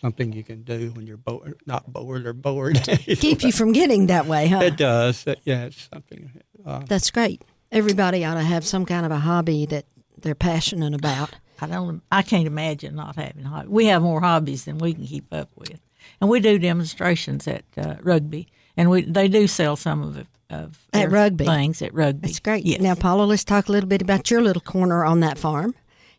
something 0.00 0.32
you 0.32 0.44
can 0.44 0.62
do 0.62 0.90
when 0.94 1.06
you're 1.06 1.16
bored, 1.16 1.60
not 1.66 1.92
bored 1.92 2.26
or 2.26 2.32
bored. 2.32 2.80
Keep 3.06 3.42
you 3.42 3.52
from 3.52 3.72
getting 3.72 4.06
that 4.06 4.26
way, 4.26 4.48
huh? 4.48 4.60
It 4.60 4.76
does. 4.76 5.26
Uh, 5.26 5.34
yeah, 5.44 5.64
it's 5.66 5.88
something. 5.92 6.30
Uh, 6.64 6.80
That's 6.86 7.10
great. 7.10 7.42
Everybody 7.70 8.24
ought 8.24 8.34
to 8.34 8.42
have 8.42 8.64
some 8.64 8.86
kind 8.86 9.04
of 9.04 9.12
a 9.12 9.18
hobby 9.18 9.66
that 9.66 9.84
they're 10.20 10.34
passionate 10.34 10.94
about. 10.94 11.30
I 11.60 11.66
don't. 11.66 12.02
I 12.10 12.22
can't 12.22 12.46
imagine 12.46 12.94
not 12.94 13.16
having 13.16 13.44
hobbies. 13.44 13.70
We 13.70 13.86
have 13.86 14.02
more 14.02 14.20
hobbies 14.20 14.64
than 14.64 14.78
we 14.78 14.94
can 14.94 15.06
keep 15.06 15.32
up 15.32 15.50
with, 15.56 15.80
and 16.20 16.30
we 16.30 16.40
do 16.40 16.58
demonstrations 16.58 17.46
at 17.48 17.64
uh, 17.76 17.96
Rugby, 18.02 18.46
and 18.76 18.88
we 18.90 19.02
they 19.02 19.26
do 19.28 19.46
sell 19.48 19.74
some 19.76 20.02
of 20.02 20.16
it, 20.16 20.26
of 20.50 20.78
At 20.92 21.10
Rugby. 21.10 21.44
things 21.44 21.82
at 21.82 21.92
Rugby. 21.92 22.28
That's 22.28 22.38
great. 22.38 22.64
Yes. 22.64 22.80
Now, 22.80 22.94
Paula, 22.94 23.24
let's 23.24 23.44
talk 23.44 23.68
a 23.68 23.72
little 23.72 23.88
bit 23.88 24.00
about 24.02 24.30
your 24.30 24.40
little 24.40 24.62
corner 24.62 25.04
on 25.04 25.20
that 25.20 25.36
farm, 25.36 25.74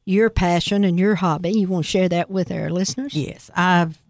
your 0.09 0.29
passion 0.31 0.83
and 0.83 0.99
your 0.99 1.15
hobby. 1.15 1.51
You 1.51 1.67
want 1.67 1.85
to 1.85 1.91
share 1.91 2.09
that 2.09 2.31
with 2.31 2.51
our 2.51 2.69
listeners? 2.69 3.13
Yes, 3.13 3.51
I've 3.55 4.01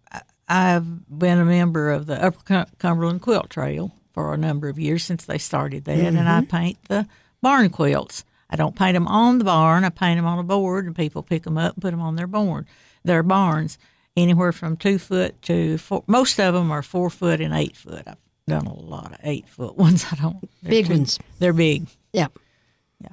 I've 0.48 1.20
been 1.20 1.38
a 1.38 1.46
member 1.46 1.92
of 1.92 2.06
the 2.06 2.24
Upper 2.24 2.66
Cumberland 2.80 3.22
Quilt 3.22 3.50
Trail 3.50 3.94
for 4.14 4.34
a 4.34 4.38
number 4.38 4.70
of 4.70 4.80
years 4.80 5.04
since 5.04 5.26
they 5.26 5.38
started 5.38 5.86
that, 5.86 6.00
and 6.00 6.18
I 6.18 6.40
mm-hmm. 6.40 6.50
paint 6.50 6.78
the 6.88 7.08
barn 7.42 7.70
quilts. 7.70 8.24
I 8.50 8.56
don't 8.56 8.76
paint 8.76 8.96
them 8.96 9.08
on 9.08 9.40
the 9.40 9.44
barn; 9.44 9.84
I 9.84 9.90
paint 9.90 10.18
them 10.18 10.26
on 10.26 10.40
a 10.40 10.44
board, 10.44 10.86
and 10.86 10.96
people 10.96 11.22
pick 11.22 11.44
them 11.44 11.58
up 11.58 11.74
and 11.74 11.82
put 11.82 11.92
them 11.92 12.02
on 12.02 12.16
their 12.16 12.28
barn, 12.28 12.66
their 13.04 13.22
barns, 13.22 13.78
anywhere 14.16 14.54
from 14.54 14.78
two 14.78 15.00
foot 15.00 15.40
to 15.44 15.78
four. 15.78 16.04
Most 16.08 16.40
of 16.40 16.54
them 16.54 16.72
are 16.72 16.82
four 16.82 17.10
foot 17.10 17.42
and 17.42 17.54
eight 17.54 17.76
foot. 17.76 18.04
I've 18.08 18.18
done 18.48 18.68
a 18.68 18.74
lot 18.74 19.12
of 19.12 19.20
eight 19.24 19.50
foot 19.50 19.76
ones. 19.76 20.06
I 20.12 20.16
don't 20.16 20.50
Big 20.64 20.88
too- 20.88 20.94
ones. 20.94 21.20
They're 21.40 21.54
big. 21.54 21.88
Yeah. 22.14 22.28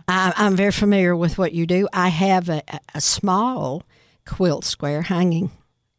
I, 0.08 0.32
I'm 0.36 0.56
very 0.56 0.72
familiar 0.72 1.14
with 1.14 1.38
what 1.38 1.52
you 1.52 1.66
do. 1.66 1.88
I 1.92 2.08
have 2.08 2.48
a, 2.48 2.62
a 2.94 3.00
small 3.00 3.82
quilt 4.24 4.64
square 4.64 5.02
hanging 5.02 5.50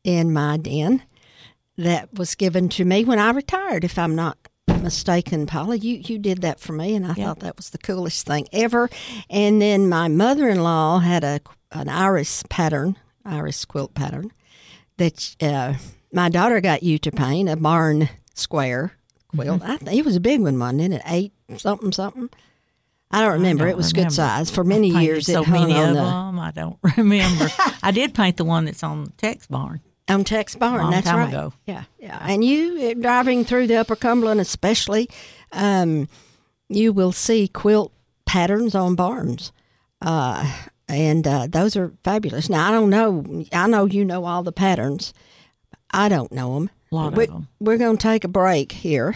in 0.04 0.34
my 0.34 0.58
den 0.58 1.04
that 1.78 2.14
was 2.14 2.36
given 2.36 2.70
to 2.70 2.86
me 2.86 3.06
when 3.06 3.20
I 3.20 3.30
retired, 3.32 3.84
if 3.84 3.98
I'm 3.98 4.16
not 4.16 4.38
mistaken, 4.68 5.46
Paula. 5.46 5.78
You, 5.78 5.96
you 5.96 6.18
did 6.18 6.42
that 6.42 6.60
for 6.60 6.74
me, 6.74 6.96
and 6.96 7.06
I 7.06 7.14
thought 7.14 7.40
that 7.40 7.58
was 7.58 7.70
the 7.70 7.78
coolest 7.78 8.26
thing 8.26 8.48
ever. 8.52 8.90
And 9.30 9.62
then 9.62 9.88
my 9.90 10.08
mother 10.08 10.50
in 10.50 10.62
law 10.62 11.00
had 11.00 11.24
a 11.24 11.40
an 11.72 11.90
iris 11.90 12.44
pattern, 12.50 12.96
iris 13.26 13.66
quilt 13.66 13.94
pattern, 13.94 14.32
that 14.98 15.36
uh, 15.42 15.74
my 16.14 16.30
daughter 16.30 16.62
got 16.62 16.82
you 16.82 16.98
to 17.00 17.12
paint, 17.12 17.50
a 17.50 17.58
barn 17.58 18.10
square 18.34 18.94
quilt. 19.28 19.62
I 19.62 19.78
think 19.78 20.00
it 20.00 20.06
was 20.06 20.16
a 20.16 20.22
big 20.22 20.42
one, 20.42 20.58
wasn't 20.58 20.94
it? 20.94 21.02
Eight 21.06 21.34
something 21.58 21.92
something. 21.92 22.30
I 23.10 23.22
don't 23.22 23.34
remember. 23.34 23.66
don't 23.66 23.72
it 23.72 23.78
was 23.78 23.94
remember. 23.94 24.10
good 24.10 24.16
size. 24.16 24.52
For 24.52 24.64
many 24.64 24.90
years, 24.90 25.26
so 25.28 25.44
many 25.46 25.80
of 25.80 25.90
the 25.90 25.94
them. 25.94 26.40
I 26.40 26.52
don't 26.52 26.78
remember. 26.98 27.48
I 27.82 27.92
did 27.92 28.14
paint 28.14 28.38
the 28.38 28.46
one 28.46 28.66
that's 28.66 28.84
on 28.84 29.14
Tex 29.18 29.48
Barn. 29.48 29.82
on 30.10 30.24
Tex 30.24 30.56
Barn. 30.56 30.82
Long 30.82 30.92
that's 30.92 31.08
time 31.08 31.20
right. 31.20 31.30
ago. 31.30 31.54
Yeah, 31.66 31.84
yeah. 32.00 32.20
And 32.22 32.44
you 32.44 32.92
uh, 32.92 33.02
driving 33.02 33.46
through 33.46 33.68
the 33.68 33.76
Upper 33.76 33.96
Cumberland, 33.96 34.42
especially, 34.42 35.10
um, 35.54 36.10
you 36.68 36.92
will 36.92 37.14
see 37.14 37.48
quilt 37.48 37.94
patterns 38.26 38.76
on 38.76 38.96
barns, 38.96 39.54
uh, 40.02 40.52
and 40.90 41.26
uh, 41.26 41.48
those 41.50 41.78
are 41.78 41.94
fabulous. 42.04 42.50
Now 42.50 42.68
I 42.68 42.72
don't 42.72 42.90
know. 42.90 43.46
I 43.54 43.68
know 43.68 43.86
you 43.86 44.04
know 44.04 44.26
all 44.26 44.44
the 44.44 44.52
patterns. 44.52 45.14
I 45.92 46.10
don't 46.10 46.34
know 46.34 46.56
them. 46.56 46.70
A 46.92 46.96
lot 46.96 47.14
we, 47.16 47.24
of 47.24 47.32
them. 47.32 47.48
We're 47.62 47.78
going 47.78 47.98
to 47.98 48.04
take 48.04 48.26
a 48.26 48.30
break 48.30 48.74
here 48.74 49.16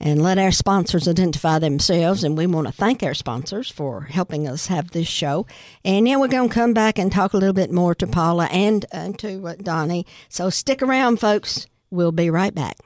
and 0.00 0.22
let 0.22 0.38
our 0.38 0.52
sponsors 0.52 1.08
identify 1.08 1.58
themselves. 1.58 2.22
And 2.22 2.36
we 2.36 2.46
want 2.46 2.66
to 2.66 2.72
thank 2.72 3.02
our 3.02 3.14
sponsors 3.14 3.70
for 3.70 4.02
helping 4.02 4.46
us 4.46 4.68
have 4.68 4.90
this 4.90 5.08
show. 5.08 5.46
And 5.84 6.06
then 6.06 6.20
we're 6.20 6.28
going 6.28 6.48
to 6.48 6.54
come 6.54 6.72
back 6.72 6.98
and 6.98 7.10
talk 7.10 7.32
a 7.32 7.36
little 7.36 7.52
bit 7.54 7.72
more 7.72 7.94
to 7.96 8.06
Paula 8.06 8.46
and, 8.46 8.86
and 8.92 9.18
to 9.18 9.46
uh, 9.46 9.54
Donnie. 9.60 10.06
So 10.28 10.50
stick 10.50 10.82
around, 10.82 11.18
folks. 11.18 11.66
We'll 11.90 12.12
be 12.12 12.30
right 12.30 12.54
back. 12.54 12.76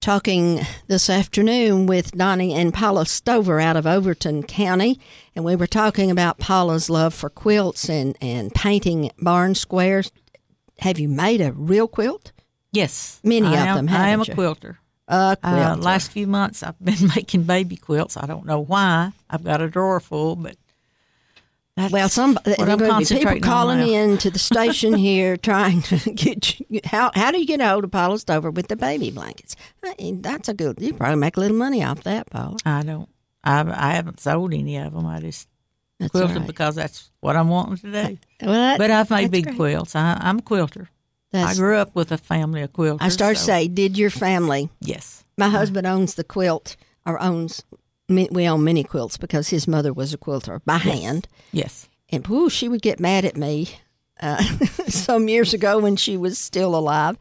Talking 0.00 0.60
this 0.86 1.10
afternoon 1.10 1.86
with 1.86 2.12
Donnie 2.12 2.54
and 2.54 2.72
Paula 2.72 3.06
Stover 3.06 3.58
out 3.58 3.76
of 3.76 3.86
Overton 3.86 4.44
County. 4.44 5.00
And 5.34 5.44
we 5.44 5.56
were 5.56 5.66
talking 5.66 6.10
about 6.12 6.38
Paula's 6.38 6.88
love 6.88 7.14
for 7.14 7.28
quilts 7.30 7.88
and, 7.88 8.16
and 8.20 8.54
painting 8.54 9.10
barn 9.18 9.56
squares. 9.56 10.12
Have 10.80 11.00
you 11.00 11.08
made 11.08 11.40
a 11.40 11.50
real 11.50 11.88
quilt? 11.88 12.30
Yes, 12.70 13.20
Many 13.24 13.48
I 13.48 13.52
of 13.52 13.56
am, 13.78 13.86
them, 13.86 13.96
I 13.96 14.08
am 14.10 14.20
a 14.20 14.24
you? 14.24 14.34
quilter. 14.34 14.68
A 14.68 14.72
quilt. 14.72 14.78
Uh, 15.08 15.36
last 15.78 16.10
few 16.10 16.26
months, 16.26 16.62
I've 16.62 16.78
been 16.82 17.08
making 17.16 17.44
baby 17.44 17.76
quilts. 17.76 18.16
I 18.16 18.26
don't 18.26 18.44
know 18.46 18.60
why. 18.60 19.12
I've 19.30 19.44
got 19.44 19.60
a 19.60 19.68
drawer 19.68 20.00
full, 20.00 20.34
but 20.36 20.56
that's 21.76 21.92
Well, 21.92 22.08
some 22.08 22.38
I'm 22.58 23.04
people 23.04 23.38
calling 23.40 23.80
in 23.86 24.16
to 24.18 24.30
the 24.30 24.38
station 24.38 24.94
here 25.08 25.36
trying 25.36 25.82
to 25.82 26.10
get 26.14 26.58
you, 26.58 26.80
how 26.84 27.10
how 27.14 27.30
do 27.30 27.38
you 27.38 27.46
get 27.46 27.60
a 27.60 27.68
hold 27.68 27.84
of 27.84 27.90
Paula 27.90 28.18
Stover 28.18 28.50
with 28.50 28.68
the 28.68 28.76
baby 28.76 29.10
blankets? 29.10 29.54
I 29.84 29.94
mean, 29.98 30.22
that's 30.22 30.48
a 30.48 30.54
good. 30.54 30.80
You 30.80 30.94
probably 30.94 31.16
make 31.16 31.36
a 31.36 31.40
little 31.40 31.56
money 31.56 31.84
off 31.84 32.02
that, 32.04 32.30
Paula. 32.30 32.56
I 32.64 32.82
don't. 32.82 33.08
I 33.44 33.60
I 33.60 33.92
haven't 33.94 34.20
sold 34.20 34.54
any 34.54 34.76
of 34.78 34.92
them. 34.94 35.06
I 35.06 35.20
just 35.20 35.48
That's 36.00 36.10
quilted 36.10 36.38
right. 36.38 36.46
because 36.46 36.74
that's 36.74 37.10
what 37.20 37.36
I'm 37.36 37.48
wanting 37.48 37.76
to 37.76 37.92
do. 38.08 38.18
Well, 38.42 38.52
that- 38.54 38.78
But 38.78 38.90
I've 38.90 39.10
made 39.10 39.30
big 39.30 39.44
great. 39.44 39.56
quilts. 39.56 39.94
I, 39.94 40.16
I'm 40.20 40.38
a 40.38 40.42
quilter. 40.42 40.88
I 41.32 41.54
grew 41.54 41.76
up 41.76 41.94
with 41.94 42.12
a 42.12 42.18
family 42.18 42.62
of 42.62 42.72
quilters. 42.72 42.98
I 43.00 43.08
started 43.08 43.34
to 43.34 43.40
so- 43.40 43.46
say, 43.46 43.68
did 43.68 43.98
your 43.98 44.10
family? 44.10 44.70
yes. 44.80 45.24
My 45.38 45.50
husband 45.50 45.86
owns 45.86 46.14
the 46.14 46.24
quilt 46.24 46.76
or 47.04 47.20
owns. 47.20 47.62
We 48.08 48.48
own 48.48 48.64
many 48.64 48.84
quilts 48.84 49.18
because 49.18 49.48
his 49.50 49.68
mother 49.68 49.92
was 49.92 50.14
a 50.14 50.16
quilter 50.16 50.62
by 50.64 50.78
hand. 50.78 51.28
Yes. 51.52 51.88
And 52.08 52.26
whoo, 52.26 52.48
she 52.48 52.70
would 52.70 52.80
get 52.80 53.00
mad 53.00 53.26
at 53.26 53.36
me 53.36 53.68
uh, 54.20 54.42
some 54.88 55.28
years 55.28 55.52
ago 55.52 55.78
when 55.78 55.96
she 55.96 56.16
was 56.16 56.38
still 56.38 56.74
alive 56.74 57.18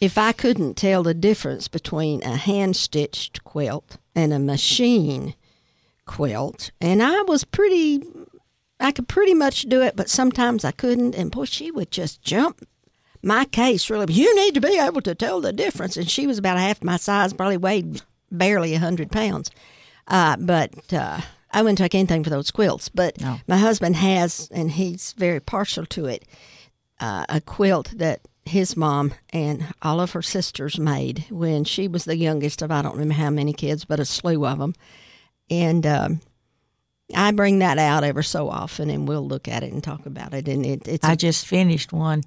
if 0.00 0.18
I 0.18 0.32
couldn't 0.32 0.74
tell 0.76 1.02
the 1.02 1.14
difference 1.14 1.68
between 1.68 2.22
a 2.22 2.36
hand 2.36 2.76
stitched 2.76 3.44
quilt 3.44 3.98
and 4.14 4.32
a 4.32 4.38
machine 4.38 5.34
quilt. 6.04 6.70
And 6.80 7.02
I 7.02 7.22
was 7.22 7.44
pretty, 7.44 8.02
I 8.80 8.92
could 8.92 9.08
pretty 9.08 9.34
much 9.34 9.62
do 9.62 9.82
it, 9.82 9.94
but 9.96 10.10
sometimes 10.10 10.64
I 10.64 10.72
couldn't. 10.72 11.14
And 11.14 11.30
boy, 11.30 11.44
she 11.44 11.70
would 11.70 11.90
just 11.90 12.22
jump 12.22 12.66
my 13.26 13.44
case 13.44 13.90
really. 13.90 14.12
You 14.12 14.34
need 14.36 14.54
to 14.54 14.60
be 14.60 14.78
able 14.78 15.02
to 15.02 15.14
tell 15.14 15.40
the 15.40 15.52
difference. 15.52 15.96
And 15.96 16.08
she 16.08 16.26
was 16.26 16.38
about 16.38 16.58
half 16.58 16.82
my 16.82 16.96
size, 16.96 17.32
probably 17.32 17.56
weighed 17.56 18.00
barely 18.30 18.74
a 18.74 18.78
hundred 18.78 19.10
pounds. 19.10 19.50
Uh, 20.06 20.36
but 20.38 20.92
uh, 20.92 21.20
I 21.50 21.62
wouldn't 21.62 21.78
take 21.78 21.94
anything 21.94 22.22
for 22.22 22.30
those 22.30 22.50
quilts. 22.52 22.88
But 22.88 23.20
No. 23.20 23.38
my 23.48 23.56
husband 23.56 23.96
has, 23.96 24.48
and 24.52 24.70
he's 24.70 25.12
very 25.18 25.40
partial 25.40 25.84
to 25.86 26.06
it, 26.06 26.24
uh, 27.00 27.24
a 27.28 27.40
quilt 27.40 27.92
that 27.96 28.20
his 28.44 28.76
mom 28.76 29.12
and 29.30 29.66
all 29.82 30.00
of 30.00 30.12
her 30.12 30.22
sisters 30.22 30.78
made 30.78 31.24
when 31.30 31.64
she 31.64 31.88
was 31.88 32.04
the 32.04 32.16
youngest 32.16 32.62
of 32.62 32.70
I 32.70 32.80
don't 32.82 32.92
remember 32.92 33.14
how 33.14 33.30
many 33.30 33.52
kids, 33.52 33.84
but 33.84 33.98
a 33.98 34.04
slew 34.04 34.46
of 34.46 34.58
them. 34.60 34.74
And 35.50 35.84
um, 35.84 36.20
I 37.14 37.32
bring 37.32 37.58
that 37.58 37.78
out 37.78 38.04
ever 38.04 38.22
so 38.22 38.48
often, 38.48 38.88
and 38.88 39.08
we'll 39.08 39.26
look 39.26 39.48
at 39.48 39.64
it 39.64 39.72
and 39.72 39.82
talk 39.82 40.06
about 40.06 40.32
it. 40.32 40.46
And 40.46 40.64
it, 40.64 40.86
it's 40.86 41.04
I 41.04 41.14
a, 41.14 41.16
just 41.16 41.44
finished 41.46 41.92
one 41.92 42.22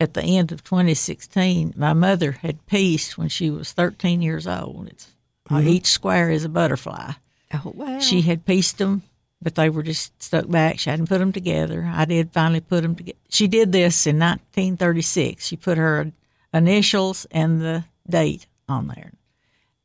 at 0.00 0.14
the 0.14 0.22
end 0.22 0.52
of 0.52 0.62
2016. 0.64 1.74
My 1.76 1.92
mother 1.92 2.32
had 2.32 2.64
pieced 2.66 3.16
when 3.18 3.28
she 3.28 3.50
was 3.50 3.72
13 3.72 4.22
years 4.22 4.46
old. 4.46 4.88
It's 4.88 5.06
uh, 5.50 5.54
Mm-hmm. 5.56 5.68
each 5.68 5.86
square 5.86 6.30
is 6.30 6.44
a 6.44 6.48
butterfly. 6.48 7.12
oh 7.52 7.72
wow. 7.74 7.98
She 7.98 8.22
had 8.22 8.46
pieced 8.46 8.78
them, 8.78 9.02
but 9.42 9.54
they 9.56 9.68
were 9.68 9.82
just 9.82 10.20
stuck 10.22 10.48
back. 10.48 10.78
She 10.78 10.88
hadn't 10.88 11.08
put 11.08 11.18
them 11.18 11.32
together. 11.32 11.90
I 11.94 12.06
did 12.06 12.32
finally 12.32 12.60
put 12.62 12.82
them 12.82 12.94
together. 12.96 13.18
She 13.28 13.46
did 13.46 13.70
this 13.70 14.06
in 14.06 14.18
1936. 14.18 15.46
She 15.46 15.56
put 15.56 15.76
her 15.76 16.10
initials 16.54 17.26
and 17.30 17.60
the 17.60 17.84
date 18.08 18.46
on 18.68 18.86
there. 18.88 19.12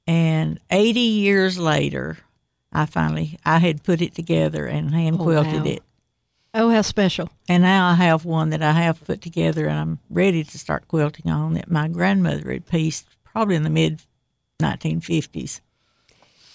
And 0.07 0.59
80 0.71 0.99
years 0.99 1.57
later, 1.59 2.17
I 2.71 2.85
finally 2.85 3.37
I 3.45 3.59
had 3.59 3.83
put 3.83 4.01
it 4.01 4.15
together 4.15 4.65
and 4.65 4.91
hand 4.93 5.17
Oh, 5.19 5.23
quilted 5.23 5.63
wow. 5.65 5.71
it. 5.71 5.83
Oh 6.53 6.69
how 6.69 6.81
special. 6.81 7.29
And 7.47 7.63
now 7.63 7.89
I 7.89 7.95
have 7.95 8.25
one 8.25 8.49
that 8.51 8.61
I 8.61 8.71
have 8.73 9.03
put 9.03 9.21
together 9.21 9.67
and 9.67 9.77
I'm 9.79 9.99
ready 10.09 10.43
to 10.43 10.57
start 10.59 10.87
quilting 10.87 11.31
on 11.31 11.53
that 11.53 11.69
my 11.71 11.87
grandmother 11.87 12.51
had 12.51 12.67
pieced 12.67 13.05
probably 13.23 13.55
in 13.55 13.63
the 13.63 13.69
mid 13.69 14.01
1950s. 14.61 15.61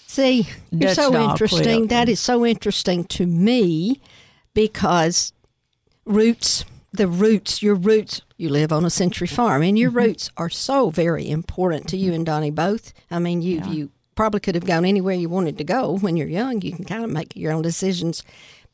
See, 0.07 0.47
you're 0.71 0.93
Dutch 0.93 0.95
so 0.95 1.31
interesting. 1.31 1.63
quilt. 1.63 1.89
That 1.89 2.07
is 2.09 2.19
so 2.19 2.45
interesting 2.45 3.03
to 3.05 3.25
me 3.25 3.99
because 4.53 5.33
roots, 6.05 6.63
the 6.93 7.07
roots, 7.07 7.61
your 7.61 7.75
roots, 7.75 8.21
you 8.37 8.47
live 8.49 8.71
on 8.71 8.85
a 8.85 8.89
century 8.89 9.27
farm 9.27 9.61
and 9.63 9.77
your 9.77 9.89
Mm-hmm. 9.89 9.99
roots 9.99 10.29
are 10.37 10.49
so 10.49 10.89
very 10.89 11.29
important 11.29 11.87
to 11.89 11.97
you 11.97 12.13
and 12.13 12.25
Donnie 12.25 12.51
both. 12.51 12.93
I 13.11 13.19
mean, 13.19 13.41
you 13.41 13.61
you 13.67 13.91
probably 14.15 14.39
could 14.39 14.55
have 14.55 14.65
gone 14.65 14.85
anywhere 14.85 15.13
you 15.15 15.27
wanted 15.27 15.57
to 15.57 15.63
go 15.65 15.97
when 15.97 16.15
you're 16.15 16.27
young. 16.27 16.61
You 16.61 16.71
can 16.71 16.85
kind 16.85 17.03
of 17.03 17.09
make 17.09 17.35
your 17.35 17.51
own 17.51 17.61
decisions, 17.63 18.23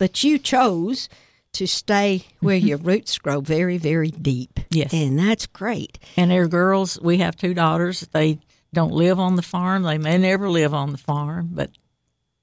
but 0.02 0.24
you 0.24 0.40
chose 0.40 1.10
to 1.54 1.68
stay 1.68 2.26
where 2.40 2.56
your 2.56 2.80
roots 2.80 3.20
grow 3.20 3.40
very, 3.40 3.78
very 3.78 4.10
deep. 4.10 4.60
Yes. 4.72 4.92
and 4.92 5.20
that's 5.20 5.46
great. 5.46 6.00
And 6.18 6.32
they're 6.32 6.48
girls. 6.48 7.00
We 7.00 7.20
have 7.20 7.36
two 7.36 7.54
daughters. 7.54 8.02
They 8.12 8.40
don't 8.74 8.94
live 8.94 9.20
on 9.20 9.36
the 9.36 9.44
farm. 9.44 9.84
They 9.84 10.00
may 10.00 10.18
never 10.18 10.50
live 10.50 10.74
on 10.74 10.92
the 10.92 10.98
farm, 10.98 11.50
but 11.54 11.70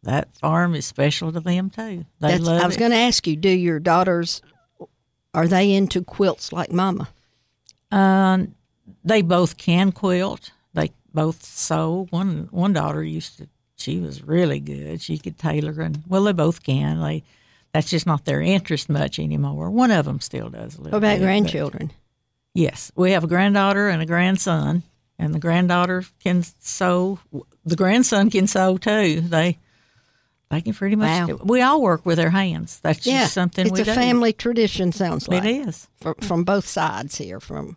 that 0.04 0.32
farm 0.36 0.76
is 0.76 0.86
special 0.86 1.32
to 1.32 1.40
them 1.40 1.68
too. 1.68 2.06
They 2.20 2.28
That's, 2.28 2.44
love 2.44 2.62
I 2.62 2.66
was 2.68 2.76
going 2.76 2.92
to 2.92 2.96
ask 2.96 3.26
you: 3.26 3.34
Do 3.34 3.50
your 3.50 3.80
daughters 3.80 4.40
are 5.34 5.48
they 5.48 5.72
into 5.72 6.04
quilts 6.04 6.52
like 6.52 6.70
Mama? 6.70 7.08
Um, 7.90 8.54
they 9.02 9.22
both 9.22 9.56
can 9.56 9.90
quilt. 9.90 10.52
They 10.74 10.92
both 11.12 11.42
sew. 11.44 12.06
One 12.10 12.46
one 12.52 12.72
daughter 12.72 13.02
used 13.02 13.38
to. 13.38 13.48
She 13.74 13.98
was 13.98 14.22
really 14.22 14.60
good. 14.60 15.02
She 15.02 15.18
could 15.18 15.38
tailor, 15.38 15.80
and 15.80 16.04
well, 16.06 16.22
they 16.22 16.32
both 16.32 16.62
can. 16.62 17.00
They 17.00 17.24
that's 17.72 17.90
just 17.90 18.06
not 18.06 18.24
their 18.24 18.40
interest 18.40 18.88
much 18.88 19.18
anymore. 19.18 19.70
One 19.70 19.90
of 19.90 20.04
them 20.06 20.20
still 20.20 20.48
does 20.50 20.76
a 20.76 20.82
little. 20.82 20.92
What 20.92 20.98
about 20.98 21.18
bit, 21.18 21.24
grandchildren? 21.24 21.92
Yes, 22.54 22.90
we 22.96 23.12
have 23.12 23.24
a 23.24 23.28
granddaughter 23.28 23.88
and 23.88 24.02
a 24.02 24.06
grandson, 24.06 24.82
and 25.18 25.34
the 25.34 25.38
granddaughter 25.38 26.04
can 26.20 26.42
sew. 26.60 27.18
The 27.64 27.76
grandson 27.76 28.30
can 28.30 28.46
sew 28.46 28.78
too. 28.78 29.20
They 29.20 29.58
they 30.50 30.60
can 30.62 30.72
pretty 30.72 30.96
much. 30.96 31.08
Wow. 31.08 31.26
Do, 31.26 31.40
we 31.44 31.60
all 31.60 31.82
work 31.82 32.06
with 32.06 32.18
our 32.18 32.30
hands. 32.30 32.80
That's 32.80 33.06
Yeah, 33.06 33.22
just 33.22 33.34
something 33.34 33.66
it's 33.66 33.78
a 33.80 33.84
do. 33.84 33.92
family 33.92 34.32
tradition. 34.32 34.92
Sounds 34.92 35.28
like 35.28 35.44
It 35.44 35.68
is. 35.68 35.88
from, 36.00 36.14
from 36.14 36.44
both 36.44 36.66
sides 36.66 37.16
here. 37.18 37.38
From 37.38 37.76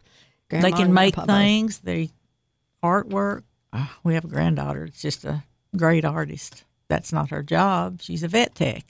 grandma 0.49 0.67
they 0.67 0.71
can 0.71 0.93
make 0.93 1.15
grandpa 1.15 1.33
things. 1.37 1.79
They 1.79 2.11
artwork. 2.81 3.43
Ah, 3.73 3.97
we 4.03 4.13
have 4.15 4.25
a 4.25 4.29
granddaughter. 4.29 4.85
It's 4.85 5.01
just 5.01 5.25
a 5.25 5.43
great 5.75 6.05
artist. 6.05 6.63
That's 6.87 7.13
not 7.13 7.29
her 7.29 7.43
job. 7.43 8.01
She's 8.01 8.23
a 8.23 8.27
vet 8.27 8.55
tech, 8.55 8.83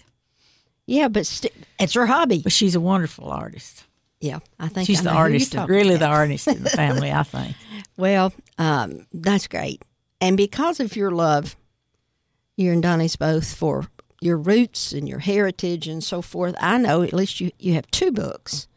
Yeah, 0.92 1.08
but 1.08 1.26
st- 1.26 1.54
it's 1.80 1.94
her 1.94 2.06
hobby. 2.06 2.42
but 2.44 2.52
she's 2.52 2.76
a 2.76 2.82
wonderful 2.82 3.30
artist. 3.32 3.86
Yeah, 4.20 4.40
I 4.60 4.68
think 4.68 4.86
She's 4.86 5.00
I 5.00 5.04
the 5.04 5.06
know 5.06 5.12
who 5.12 5.18
you're 5.18 5.24
artist, 5.24 5.56
really 5.70 5.98
the 5.98 6.06
artist 6.06 6.48
in 6.48 6.64
the 6.64 6.70
family. 6.84 7.12
I 7.12 7.24
think. 7.24 7.56
Well, 7.98 8.34
um, 8.58 9.08
that's 9.14 9.48
great. 9.48 9.82
And 10.20 10.38
because 10.38 10.80
of 10.80 10.96
your 10.96 11.10
love, 11.12 11.56
you 12.58 12.72
and 12.72 12.84
Donnie's 12.84 13.16
both 13.16 13.54
for 13.54 13.88
your 14.22 14.38
roots 14.38 14.92
and 14.92 15.08
your 15.10 15.20
heritage 15.20 15.88
and 15.88 16.04
so 16.04 16.22
forth, 16.22 16.54
I 16.60 16.78
know 16.78 17.02
at 17.02 17.14
least 17.14 17.40
you, 17.42 17.52
you 17.58 17.74
have 17.74 17.90
two 17.90 18.12
books 18.12 18.68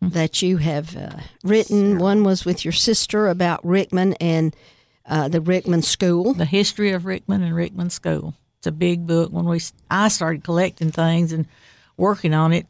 that 0.00 0.40
you 0.40 0.56
have 0.56 0.96
uh, 0.96 1.18
written. 1.44 1.98
One 1.98 2.24
was 2.24 2.44
with 2.46 2.64
your 2.64 2.72
sister 2.72 3.28
about 3.28 3.64
Rickman 3.66 4.14
and 4.14 4.56
uh, 5.04 5.28
the 5.28 5.40
Rickman 5.42 5.82
School. 5.82 6.32
the 6.34 6.44
history 6.46 6.92
of 6.92 7.04
Rickman 7.04 7.42
and 7.42 7.54
Rickman 7.54 7.90
School. 7.90 8.34
It's 8.62 8.68
a 8.68 8.70
big 8.70 9.08
book. 9.08 9.32
When 9.32 9.46
we 9.46 9.60
I 9.90 10.06
started 10.06 10.44
collecting 10.44 10.92
things 10.92 11.32
and 11.32 11.48
working 11.96 12.32
on 12.32 12.52
it 12.52 12.68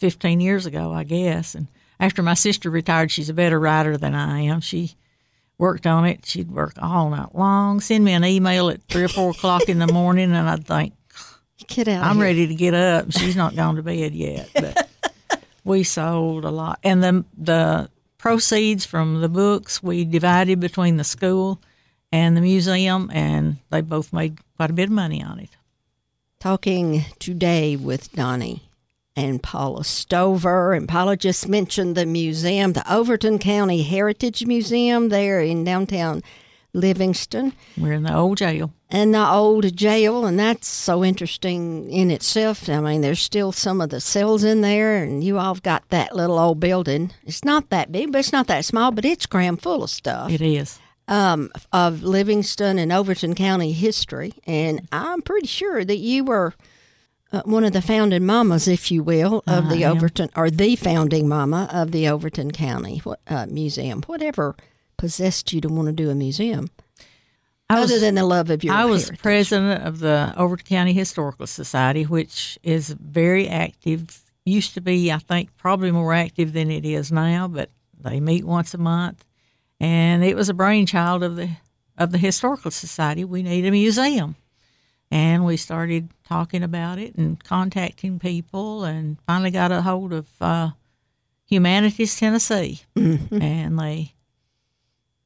15 0.00 0.38
years 0.38 0.66
ago, 0.66 0.92
I 0.92 1.04
guess. 1.04 1.54
And 1.54 1.66
after 1.98 2.22
my 2.22 2.34
sister 2.34 2.68
retired, 2.68 3.10
she's 3.10 3.30
a 3.30 3.32
better 3.32 3.58
writer 3.58 3.96
than 3.96 4.14
I 4.14 4.40
am. 4.40 4.60
She 4.60 4.92
worked 5.56 5.86
on 5.86 6.04
it. 6.04 6.26
She'd 6.26 6.50
work 6.50 6.74
all 6.78 7.08
night 7.08 7.34
long, 7.34 7.80
send 7.80 8.04
me 8.04 8.12
an 8.12 8.22
email 8.22 8.68
at 8.68 8.82
three 8.82 9.04
or 9.04 9.08
four 9.08 9.30
o'clock 9.30 9.66
in 9.70 9.78
the 9.78 9.86
morning, 9.86 10.30
and 10.30 10.46
I'd 10.46 10.66
think, 10.66 10.92
Get 11.68 11.88
out! 11.88 12.04
I'm 12.04 12.16
here. 12.16 12.24
ready 12.24 12.46
to 12.48 12.54
get 12.54 12.74
up. 12.74 13.12
She's 13.12 13.34
not 13.34 13.56
gone 13.56 13.76
to 13.76 13.82
bed 13.82 14.12
yet. 14.12 14.50
But 14.52 14.90
we 15.64 15.84
sold 15.84 16.44
a 16.44 16.50
lot, 16.50 16.80
and 16.84 17.02
the 17.02 17.24
the 17.38 17.88
proceeds 18.18 18.84
from 18.84 19.22
the 19.22 19.28
books 19.30 19.82
we 19.82 20.04
divided 20.04 20.60
between 20.60 20.98
the 20.98 21.04
school 21.04 21.62
and 22.12 22.36
the 22.36 22.42
museum, 22.42 23.10
and 23.14 23.56
they 23.70 23.80
both 23.80 24.12
made 24.12 24.38
quite 24.62 24.70
a 24.70 24.74
bit 24.74 24.84
of 24.90 24.92
money 24.92 25.20
on 25.20 25.40
it. 25.40 25.50
talking 26.38 27.04
today 27.18 27.74
with 27.74 28.12
Donnie 28.12 28.62
and 29.16 29.42
Paula 29.42 29.82
Stover. 29.82 30.72
And 30.72 30.88
Paula 30.88 31.16
just 31.16 31.48
mentioned 31.48 31.96
the 31.96 32.06
museum, 32.06 32.72
the 32.72 32.92
Overton 32.92 33.40
County 33.40 33.82
Heritage 33.82 34.46
Museum 34.46 35.08
there 35.08 35.40
in 35.40 35.64
downtown 35.64 36.22
Livingston, 36.74 37.54
We're 37.76 37.94
in 37.94 38.04
the 38.04 38.14
old 38.14 38.38
jail. 38.38 38.72
and 38.88 39.12
the 39.12 39.28
old 39.28 39.76
jail. 39.76 40.24
And 40.26 40.38
that's 40.38 40.68
so 40.68 41.02
interesting 41.04 41.90
in 41.90 42.12
itself. 42.12 42.68
I 42.68 42.78
mean, 42.80 43.00
there's 43.00 43.18
still 43.20 43.50
some 43.50 43.80
of 43.80 43.90
the 43.90 44.00
cells 44.00 44.44
in 44.44 44.60
there, 44.60 45.02
and 45.02 45.24
you 45.24 45.38
all 45.38 45.54
have 45.54 45.62
got 45.64 45.86
that 45.88 46.14
little 46.14 46.38
old 46.38 46.60
building. 46.60 47.10
It's 47.24 47.44
not 47.44 47.70
that 47.70 47.90
big, 47.90 48.12
but 48.12 48.20
it's 48.20 48.32
not 48.32 48.46
that 48.46 48.64
small, 48.64 48.92
but 48.92 49.04
it's 49.04 49.26
crammed 49.26 49.60
full 49.60 49.82
of 49.82 49.90
stuff 49.90 50.30
It 50.30 50.40
is. 50.40 50.78
Um, 51.12 51.50
of 51.72 52.02
Livingston 52.02 52.78
and 52.78 52.90
Overton 52.90 53.34
County 53.34 53.72
history, 53.72 54.32
and 54.46 54.88
I'm 54.90 55.20
pretty 55.20 55.46
sure 55.46 55.84
that 55.84 55.98
you 55.98 56.24
were 56.24 56.54
uh, 57.32 57.42
one 57.44 57.64
of 57.64 57.74
the 57.74 57.82
founding 57.82 58.24
mamas, 58.24 58.66
if 58.66 58.90
you 58.90 59.02
will, 59.02 59.42
of 59.46 59.68
the 59.68 59.84
I 59.84 59.90
am. 59.90 59.96
Overton, 59.98 60.30
or 60.34 60.48
the 60.50 60.74
founding 60.74 61.28
mama 61.28 61.68
of 61.70 61.92
the 61.92 62.08
Overton 62.08 62.50
County 62.50 62.98
what- 63.04 63.20
uh, 63.28 63.46
Museum. 63.46 64.02
Whatever 64.06 64.56
possessed 64.96 65.52
you 65.52 65.60
to 65.60 65.68
want 65.68 65.86
to 65.88 65.92
do 65.92 66.08
a 66.08 66.14
museum, 66.14 66.70
I 67.68 67.74
other 67.82 67.94
was, 67.94 68.00
than 68.00 68.14
the 68.14 68.24
love 68.24 68.48
of 68.48 68.64
your 68.64 68.72
I 68.72 68.86
was 68.86 69.04
heritage? 69.04 69.22
president 69.22 69.84
of 69.84 69.98
the 69.98 70.32
Overton 70.36 70.66
County 70.66 70.94
Historical 70.94 71.46
Society, 71.46 72.04
which 72.04 72.58
is 72.62 72.88
very 72.88 73.48
active. 73.48 74.18
Used 74.46 74.72
to 74.74 74.80
be, 74.80 75.12
I 75.12 75.18
think, 75.18 75.54
probably 75.58 75.90
more 75.90 76.14
active 76.14 76.54
than 76.54 76.70
it 76.70 76.86
is 76.86 77.12
now, 77.12 77.48
but 77.48 77.70
they 78.00 78.18
meet 78.18 78.44
once 78.44 78.72
a 78.72 78.78
month. 78.78 79.24
And 79.82 80.24
it 80.24 80.36
was 80.36 80.48
a 80.48 80.54
brainchild 80.54 81.22
of 81.22 81.36
the 81.36 81.50
of 81.98 82.12
the 82.12 82.18
Historical 82.18 82.70
Society. 82.70 83.24
We 83.24 83.42
need 83.42 83.66
a 83.66 83.70
museum, 83.70 84.36
and 85.10 85.44
we 85.44 85.56
started 85.56 86.08
talking 86.26 86.62
about 86.62 86.98
it 86.98 87.16
and 87.16 87.42
contacting 87.42 88.18
people, 88.18 88.84
and 88.84 89.18
finally 89.26 89.50
got 89.50 89.72
a 89.72 89.82
hold 89.82 90.12
of 90.12 90.28
uh, 90.40 90.70
Humanities 91.46 92.16
Tennessee, 92.16 92.80
and 92.96 93.78
they. 93.78 94.14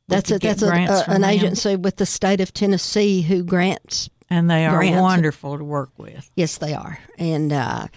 That's 0.09 0.31
a, 0.31 0.38
that's 0.38 0.62
a, 0.62 0.69
from 0.69 1.14
an 1.14 1.21
them. 1.23 1.31
agency 1.31 1.77
with 1.77 1.97
the 1.97 2.07
state 2.07 2.40
of 2.40 2.55
Tennessee 2.55 3.23
who 3.23 3.42
grants 3.42 4.09
and 4.31 4.51
they 4.51 4.66
are 4.66 4.79
grants. 4.79 5.01
wonderful 5.01 5.59
to 5.59 5.64
work 5.64 5.90
with. 5.97 6.31
Yes, 6.37 6.59
they 6.59 6.75
are. 6.75 6.99
And 7.19 7.53
uh, 7.53 7.88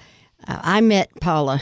I 0.48 0.82
met 0.82 1.10
Paula 1.20 1.62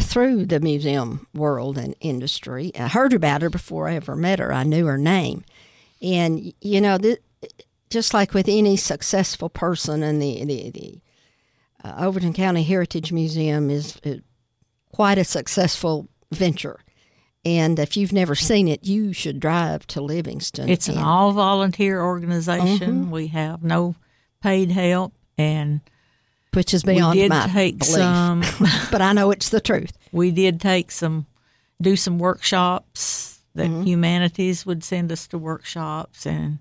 through 0.00 0.46
the 0.46 0.60
museum 0.60 1.26
world 1.34 1.78
and 1.78 1.94
industry. 2.00 2.72
I 2.78 2.88
heard 2.88 3.12
about 3.12 3.42
her 3.42 3.50
before 3.50 3.88
I 3.88 3.94
ever 3.94 4.16
met 4.16 4.38
her. 4.38 4.52
I 4.52 4.64
knew 4.64 4.86
her 4.86 4.98
name. 4.98 5.44
And, 6.00 6.52
you 6.60 6.80
know, 6.80 6.98
th- 6.98 7.20
just 7.90 8.14
like 8.14 8.34
with 8.34 8.48
any 8.48 8.76
successful 8.76 9.48
person, 9.48 10.02
and 10.02 10.20
the, 10.20 10.44
the, 10.44 10.70
the 10.70 11.00
uh, 11.84 12.06
Overton 12.06 12.32
County 12.32 12.62
Heritage 12.62 13.12
Museum 13.12 13.70
is 13.70 13.98
uh, 14.04 14.14
quite 14.92 15.18
a 15.18 15.24
successful 15.24 16.08
venture. 16.30 16.80
And 17.44 17.78
if 17.78 17.96
you've 17.96 18.12
never 18.12 18.34
seen 18.34 18.68
it, 18.68 18.84
you 18.84 19.12
should 19.12 19.40
drive 19.40 19.86
to 19.88 20.02
Livingston. 20.02 20.68
It's 20.68 20.88
an 20.88 20.98
all 20.98 21.32
volunteer 21.32 22.02
organization. 22.02 23.04
Mm-hmm. 23.04 23.10
We 23.10 23.28
have 23.28 23.62
no 23.62 23.94
paid 24.42 24.70
help, 24.70 25.14
and 25.38 25.80
which 26.54 26.72
is 26.74 26.82
beyond 26.82 27.18
did 27.18 27.28
my 27.30 27.46
take 27.48 27.78
belief. 27.78 27.94
some. 27.94 28.42
but 28.90 29.00
I 29.02 29.12
know 29.12 29.30
it's 29.30 29.48
the 29.50 29.60
truth. 29.60 29.92
we 30.12 30.30
did 30.30 30.60
take 30.60 30.90
some, 30.90 31.26
do 31.80 31.96
some 31.96 32.18
workshops 32.18 33.40
that 33.54 33.68
Mm-hmm. 33.68 33.82
humanities 33.82 34.64
would 34.66 34.84
send 34.84 35.10
us 35.10 35.26
to 35.28 35.38
workshops, 35.38 36.26
and 36.26 36.58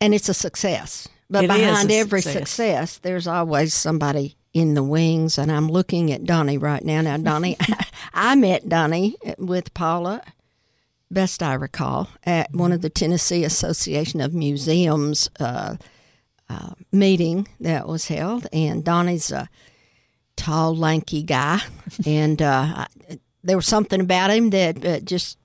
and 0.00 0.12
it's 0.14 0.28
a 0.28 0.34
success. 0.34 1.06
But 1.28 1.42
behind 1.42 1.92
every 1.92 2.20
success. 2.22 2.50
success. 2.50 2.98
there's 2.98 3.28
always 3.28 3.72
somebody 3.74 4.36
in 4.52 4.74
the 4.74 4.82
wings. 4.82 5.38
And 5.38 5.52
I'm 5.52 5.68
looking 5.68 6.10
at 6.12 6.24
Donnie 6.24 6.58
right 6.58 6.84
now. 6.84 7.00
Now, 7.02 7.16
Donnie, 7.18 7.56
I 8.14 8.34
met 8.34 8.68
Donnie 8.68 9.16
with 9.38 9.72
Paula, 9.74 10.22
best 11.10 11.42
I 11.42 11.54
recall, 11.54 12.08
at 12.24 12.52
one 12.52 12.72
of 12.72 12.80
the 12.82 12.90
Tennessee 12.90 13.44
Association 13.44 14.20
of 14.20 14.34
Museums 14.34 15.30
uh, 15.38 15.76
uh, 16.50 16.70
meeting 16.90 17.46
that 17.60 17.86
was 17.86 18.08
held. 18.08 18.46
And 18.52 18.84
Donnie's 18.84 19.30
a 19.30 19.48
tall, 20.36 20.76
lanky 20.76 21.22
guy, 21.22 21.60
and 22.06 22.42
uh, 22.42 22.86
I, 23.08 23.18
there 23.42 23.56
was 23.56 23.66
something 23.66 24.00
about 24.00 24.30
him 24.30 24.50
that 24.50 24.84
uh, 24.84 25.00
just 25.00 25.38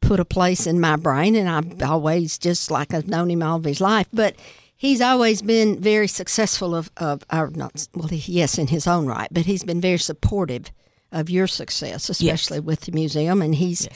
put 0.00 0.20
a 0.20 0.24
place 0.24 0.66
in 0.66 0.80
my 0.80 0.96
brain, 0.96 1.34
and 1.34 1.48
I've 1.48 1.82
always 1.82 2.38
just 2.38 2.70
like 2.70 2.92
I've 2.92 3.08
known 3.08 3.30
him 3.30 3.42
all 3.42 3.56
of 3.56 3.64
his 3.64 3.80
life. 3.80 4.06
But 4.12 4.36
he's 4.76 5.00
always 5.00 5.40
been 5.40 5.80
very 5.80 6.08
successful 6.08 6.74
of 6.74 6.90
of 6.98 7.24
our 7.30 7.48
not 7.50 7.88
well, 7.94 8.08
he, 8.08 8.32
yes, 8.32 8.58
in 8.58 8.66
his 8.66 8.86
own 8.86 9.06
right, 9.06 9.28
but 9.32 9.46
he's 9.46 9.64
been 9.64 9.80
very 9.80 9.98
supportive 9.98 10.70
of 11.10 11.30
your 11.30 11.46
success, 11.46 12.08
especially 12.08 12.60
with 12.60 12.82
the 12.82 12.92
museum. 12.92 13.40
And 13.40 13.54
he's 13.54 13.88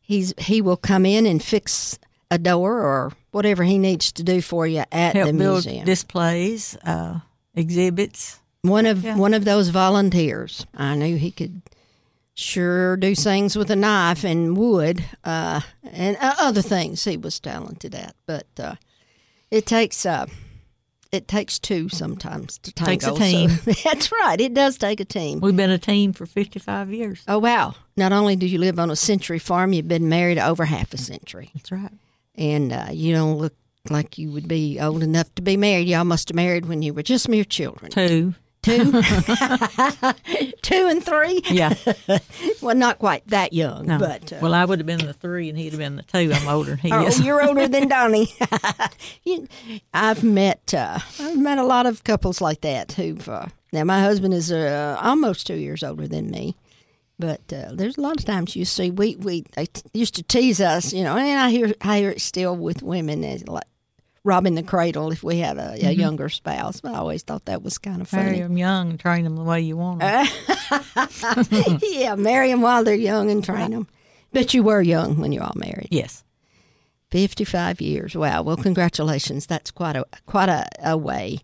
he's 0.00 0.34
he 0.38 0.62
will 0.62 0.76
come 0.76 1.04
in 1.04 1.26
and 1.26 1.42
fix 1.42 1.98
a 2.30 2.38
door 2.38 2.78
or 2.80 3.12
whatever 3.30 3.64
he 3.64 3.78
needs 3.78 4.12
to 4.12 4.22
do 4.22 4.40
for 4.42 4.66
you 4.66 4.84
at 4.92 5.14
help 5.14 5.26
the 5.28 5.32
museum. 5.32 5.84
displays, 5.86 6.76
uh, 6.84 7.20
exhibits. 7.54 8.38
one 8.62 8.86
of 8.86 9.04
Yeah. 9.04 9.16
one 9.16 9.34
of 9.34 9.44
those 9.44 9.68
volunteers. 9.70 10.66
I 10.74 10.94
knew 10.94 11.16
he 11.16 11.30
could 11.30 11.62
sure 12.34 12.96
do 12.96 13.14
things 13.14 13.56
with 13.56 13.70
a 13.70 13.76
knife 13.76 14.24
and 14.24 14.56
wood 14.56 15.04
uh, 15.24 15.60
and 15.92 16.16
uh, 16.20 16.34
other 16.38 16.62
things 16.62 17.04
he 17.04 17.16
was 17.16 17.40
talented 17.40 17.94
at. 17.94 18.14
But 18.26 18.46
uh, 18.58 18.74
it 19.50 19.64
takes 19.66 20.04
uh, 20.06 20.26
it 21.10 21.26
takes 21.26 21.58
two 21.58 21.88
sometimes 21.88 22.58
to 22.58 22.72
tango. 22.72 22.90
Takes 22.90 23.04
a 23.06 23.08
so- 23.08 23.16
team. 23.16 23.50
that's 23.84 24.12
right. 24.12 24.40
It 24.40 24.52
does 24.54 24.76
take 24.76 25.00
a 25.00 25.04
team. 25.04 25.40
We've 25.40 25.56
been 25.56 25.70
a 25.70 25.78
team 25.78 26.12
for 26.12 26.26
55 26.26 26.92
years. 26.92 27.22
Oh 27.26 27.38
wow! 27.38 27.74
Not 27.96 28.12
only 28.12 28.36
do 28.36 28.46
you 28.46 28.58
live 28.58 28.78
on 28.78 28.90
a 28.90 28.96
century 28.96 29.38
farm, 29.38 29.72
you've 29.72 29.88
been 29.88 30.08
married 30.08 30.38
over 30.38 30.64
half 30.66 30.92
a 30.92 30.98
century, 30.98 31.50
That's 31.54 31.72
right. 31.72 31.90
And 32.38 32.72
uh, 32.72 32.86
you 32.92 33.12
don't 33.14 33.36
look 33.38 33.54
like 33.90 34.16
you 34.18 34.30
would 34.30 34.48
be 34.48 34.78
old 34.80 35.02
enough 35.02 35.34
to 35.34 35.42
be 35.42 35.56
married. 35.56 35.88
Y'all 35.88 36.04
must 36.04 36.28
have 36.30 36.36
married 36.36 36.66
when 36.66 36.80
you 36.82 36.94
were 36.94 37.02
just 37.02 37.28
mere 37.28 37.44
children. 37.44 37.90
Two. 37.90 38.34
Two, 38.60 38.90
two 40.62 40.86
and 40.88 41.02
three. 41.04 41.40
Yeah. 41.50 41.74
Well, 42.60 42.74
not 42.74 42.98
quite 42.98 43.24
that 43.28 43.52
young, 43.52 43.86
No. 43.86 43.98
but 43.98 44.32
uh, 44.32 44.38
well, 44.42 44.52
I 44.52 44.64
would 44.64 44.80
have 44.80 44.86
been 44.86 44.98
the 45.06 45.12
three, 45.12 45.48
and 45.48 45.56
he'd 45.56 45.70
have 45.72 45.78
been 45.78 45.94
the 45.94 46.02
two. 46.02 46.32
I'm 46.34 46.48
older 46.48 46.70
than 46.72 46.78
he 46.80 46.92
Oh, 46.92 47.06
is. 47.06 47.20
you're 47.20 47.40
older 47.46 47.68
than 47.68 47.86
Donnie. 47.88 48.34
You- 49.22 49.46
I've 49.94 50.24
met 50.24 50.74
uh, 50.74 50.98
I've 51.20 51.38
met 51.38 51.58
a 51.58 51.62
lot 51.64 51.86
of 51.86 52.02
couples 52.02 52.40
like 52.40 52.62
that 52.62 52.92
who've. 52.92 53.26
Uh, 53.28 53.46
now 53.72 53.84
my 53.84 54.00
husband 54.00 54.34
is 54.34 54.50
uh, 54.50 54.98
almost 55.00 55.46
two 55.46 55.54
years 55.54 55.84
older 55.84 56.08
than 56.08 56.30
me, 56.30 56.56
but 57.18 57.40
uh, 57.52 57.70
there's 57.72 57.98
a 57.98 58.00
lot 58.00 58.18
of 58.18 58.24
times 58.24 58.54
you 58.56 58.64
see 58.64 58.90
we 58.90 59.16
we 59.16 59.44
they 59.54 59.66
t- 59.66 59.82
used 59.92 60.14
to 60.16 60.22
tease 60.22 60.60
us, 60.60 60.92
you 60.92 61.02
know, 61.02 61.16
and 61.16 61.38
I 61.40 61.50
hear 61.50 61.72
I 61.80 61.98
hear 61.98 62.10
it 62.10 62.20
still 62.20 62.56
with 62.56 62.82
women 62.82 63.24
as 63.24 63.46
like 63.48 63.64
robbing 64.24 64.54
the 64.54 64.62
cradle 64.62 65.10
if 65.10 65.22
we 65.22 65.38
had 65.38 65.56
a, 65.58 65.72
a 65.86 65.92
younger 65.92 66.28
spouse. 66.28 66.80
I 66.84 66.94
always 66.94 67.22
thought 67.22 67.46
that 67.46 67.62
was 67.62 67.78
kind 67.78 68.00
of 68.02 68.08
funny. 68.08 68.24
Marry 68.24 68.38
them 68.40 68.58
young 68.58 68.90
and 68.90 69.00
train 69.00 69.24
them 69.24 69.36
the 69.36 69.42
way 69.42 69.60
you 69.62 69.76
want 69.76 70.00
them. 70.00 70.26
yeah, 71.82 72.14
marry 72.14 72.50
them 72.50 72.60
while 72.60 72.84
they're 72.84 72.94
young 72.94 73.30
and 73.30 73.42
train 73.42 73.70
them. 73.70 73.88
But 74.32 74.52
you 74.54 74.62
were 74.62 74.82
young 74.82 75.18
when 75.18 75.32
you 75.32 75.40
all 75.40 75.54
married. 75.56 75.88
yes. 75.90 76.24
55 77.10 77.80
years. 77.80 78.14
Wow. 78.14 78.42
Well, 78.42 78.58
congratulations. 78.58 79.46
That's 79.46 79.70
quite 79.70 79.96
a 79.96 80.04
quite 80.26 80.50
a, 80.50 80.66
a 80.84 80.94
way. 80.96 81.38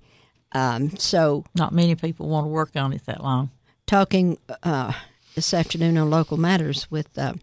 Um, 0.52 0.94
so, 0.98 1.44
Not 1.54 1.72
many 1.72 1.94
people 1.94 2.28
want 2.28 2.44
to 2.44 2.48
work 2.50 2.76
on 2.76 2.92
it 2.92 3.06
that 3.06 3.22
long. 3.22 3.50
talking 3.86 4.36
uh, 4.62 4.92
this 5.34 5.52
afternoon 5.52 5.98
on 5.98 6.10
Local 6.10 6.36
Matters 6.36 6.90
with 6.90 7.16
uh, 7.18 7.34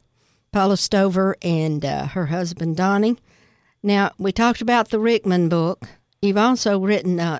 Paula 0.51 0.77
Stover 0.77 1.35
and 1.41 1.83
uh, 1.83 2.07
her 2.07 2.27
husband 2.27 2.77
Donnie. 2.77 3.17
Now, 3.83 4.11
we 4.17 4.31
talked 4.31 4.61
about 4.61 4.89
the 4.89 4.99
Rickman 4.99 5.49
book. 5.49 5.87
You've 6.21 6.37
also 6.37 6.79
written, 6.79 7.19
uh, 7.19 7.39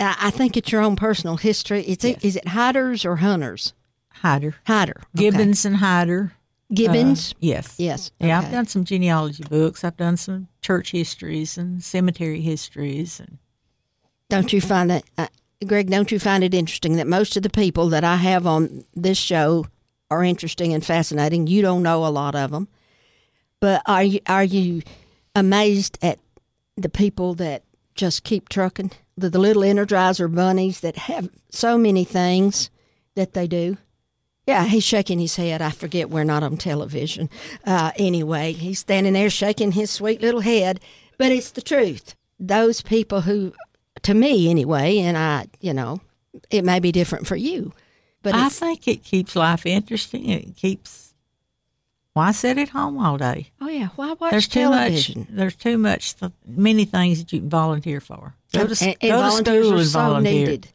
I 0.00 0.30
think 0.30 0.56
it's 0.56 0.70
your 0.70 0.82
own 0.82 0.96
personal 0.96 1.36
history. 1.36 1.82
It's 1.82 2.04
Is 2.04 2.10
it, 2.10 2.24
is 2.24 2.36
it 2.36 2.48
Hyders 2.48 3.04
or 3.04 3.16
Hunters? 3.16 3.72
Hyder. 4.10 4.56
Hyder. 4.66 4.96
Okay. 5.16 5.30
Gibbons 5.30 5.64
and 5.64 5.76
Hyder. 5.76 6.32
Gibbons? 6.72 7.32
Uh, 7.32 7.36
yes. 7.40 7.74
yes. 7.78 8.10
Yeah, 8.20 8.38
I've 8.40 8.50
done 8.50 8.66
some 8.66 8.84
genealogy 8.84 9.44
books. 9.44 9.84
I've 9.84 9.96
done 9.96 10.16
some 10.16 10.48
church 10.60 10.90
histories 10.90 11.56
and 11.56 11.82
cemetery 11.82 12.42
histories. 12.42 13.20
And 13.20 13.38
Don't 14.28 14.52
you 14.52 14.60
find 14.60 14.90
that, 14.90 15.04
uh, 15.16 15.28
Greg? 15.66 15.90
Don't 15.90 16.12
you 16.12 16.18
find 16.18 16.44
it 16.44 16.54
interesting 16.54 16.96
that 16.96 17.06
most 17.06 17.36
of 17.36 17.42
the 17.42 17.50
people 17.50 17.88
that 17.88 18.04
I 18.04 18.16
have 18.16 18.46
on 18.46 18.84
this 18.94 19.18
show 19.18 19.66
are 20.10 20.22
interesting 20.22 20.72
and 20.72 20.84
fascinating? 20.84 21.46
You 21.46 21.62
don't 21.62 21.82
know 21.82 22.06
a 22.06 22.08
lot 22.08 22.34
of 22.36 22.52
them, 22.52 22.68
but 23.60 23.82
are 23.86 24.04
you 24.04 24.20
are 24.26 24.44
you 24.44 24.82
amazed 25.34 25.98
at 26.00 26.20
the 26.76 26.88
people 26.88 27.34
that 27.34 27.64
just 27.94 28.22
keep 28.22 28.48
trucking? 28.48 28.92
The, 29.16 29.30
the 29.30 29.40
little 29.40 29.62
Energizer 29.62 30.32
bunnies 30.32 30.80
that 30.80 30.96
have 30.96 31.28
so 31.50 31.76
many 31.76 32.04
things 32.04 32.70
that 33.16 33.34
they 33.34 33.48
do. 33.48 33.76
Yeah, 34.46 34.64
he's 34.64 34.84
shaking 34.84 35.18
his 35.18 35.36
head. 35.36 35.60
I 35.60 35.70
forget 35.70 36.08
we're 36.08 36.24
not 36.24 36.44
on 36.44 36.56
television. 36.56 37.28
Uh, 37.66 37.90
anyway, 37.96 38.52
he's 38.52 38.78
standing 38.78 39.12
there 39.12 39.28
shaking 39.28 39.72
his 39.72 39.90
sweet 39.90 40.22
little 40.22 40.40
head, 40.40 40.80
but 41.18 41.32
it's 41.32 41.50
the 41.50 41.60
truth. 41.60 42.14
Those 42.38 42.80
people 42.80 43.22
who, 43.22 43.52
to 44.02 44.14
me 44.14 44.50
anyway, 44.50 44.98
and 44.98 45.16
I, 45.16 45.46
you 45.60 45.72
know, 45.72 46.00
it 46.50 46.64
may 46.64 46.80
be 46.80 46.92
different 46.92 47.26
for 47.26 47.36
you, 47.36 47.72
but 48.22 48.34
I 48.34 48.48
think 48.48 48.86
it 48.88 49.02
keeps 49.02 49.34
life 49.36 49.66
interesting. 49.66 50.28
It 50.28 50.56
keeps. 50.56 51.14
Why 52.14 52.32
sit 52.32 52.58
at 52.58 52.70
home 52.70 52.98
all 52.98 53.16
day? 53.16 53.50
oh 53.60 53.68
yeah, 53.68 53.88
why 53.96 54.14
watch 54.14 54.32
There's 54.32 54.48
too 54.48 54.60
television? 54.60 55.20
much. 55.20 55.28
There's 55.30 55.54
too 55.56 55.78
much. 55.78 56.16
Th- 56.16 56.32
many 56.46 56.84
things 56.84 57.18
that 57.20 57.32
you 57.32 57.38
can 57.40 57.48
volunteer 57.48 58.00
for. 58.00 58.34
Go 58.52 58.66
to, 58.66 58.84
and, 58.84 58.96
and 59.00 59.10
go 59.10 59.22
to 59.22 59.44
school 59.62 59.78
and 59.78 59.88
volunteer. 59.90 60.32
needed. 60.46 60.68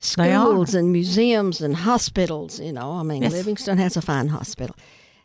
Schools 0.00 0.74
and 0.74 0.90
museums 0.92 1.60
and 1.60 1.76
hospitals. 1.76 2.58
You 2.60 2.72
know, 2.72 2.92
I 2.92 3.02
mean, 3.04 3.22
Yes. 3.22 3.32
Livingston 3.32 3.78
has 3.78 3.96
a 3.96 4.02
fine 4.02 4.28
hospital. 4.28 4.74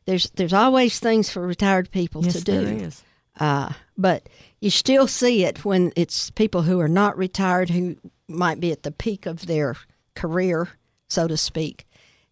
There's 0.06 0.30
there's 0.36 0.54
always 0.54 1.00
things 1.00 1.30
for 1.30 1.46
retired 1.46 1.90
people 1.92 2.24
Yes, 2.24 2.34
to 2.36 2.42
do. 2.44 2.64
there 2.66 2.88
is. 2.88 3.04
Uh, 3.40 3.74
but 3.98 4.30
you 4.60 4.70
still 4.70 5.08
see 5.08 5.44
it 5.46 5.64
when 5.64 5.94
it's 5.96 6.32
people 6.32 6.64
who 6.64 6.80
are 6.80 6.88
not 6.88 7.18
retired 7.18 7.70
who 7.70 7.96
might 8.28 8.60
be 8.60 8.72
at 8.72 8.84
the 8.84 8.92
peak 8.92 9.26
of 9.26 9.46
their 9.46 9.76
career, 10.16 10.70
so 11.08 11.28
to 11.28 11.38
speak. 11.38 11.88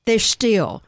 They're 0.05 0.19
still, 0.19 0.83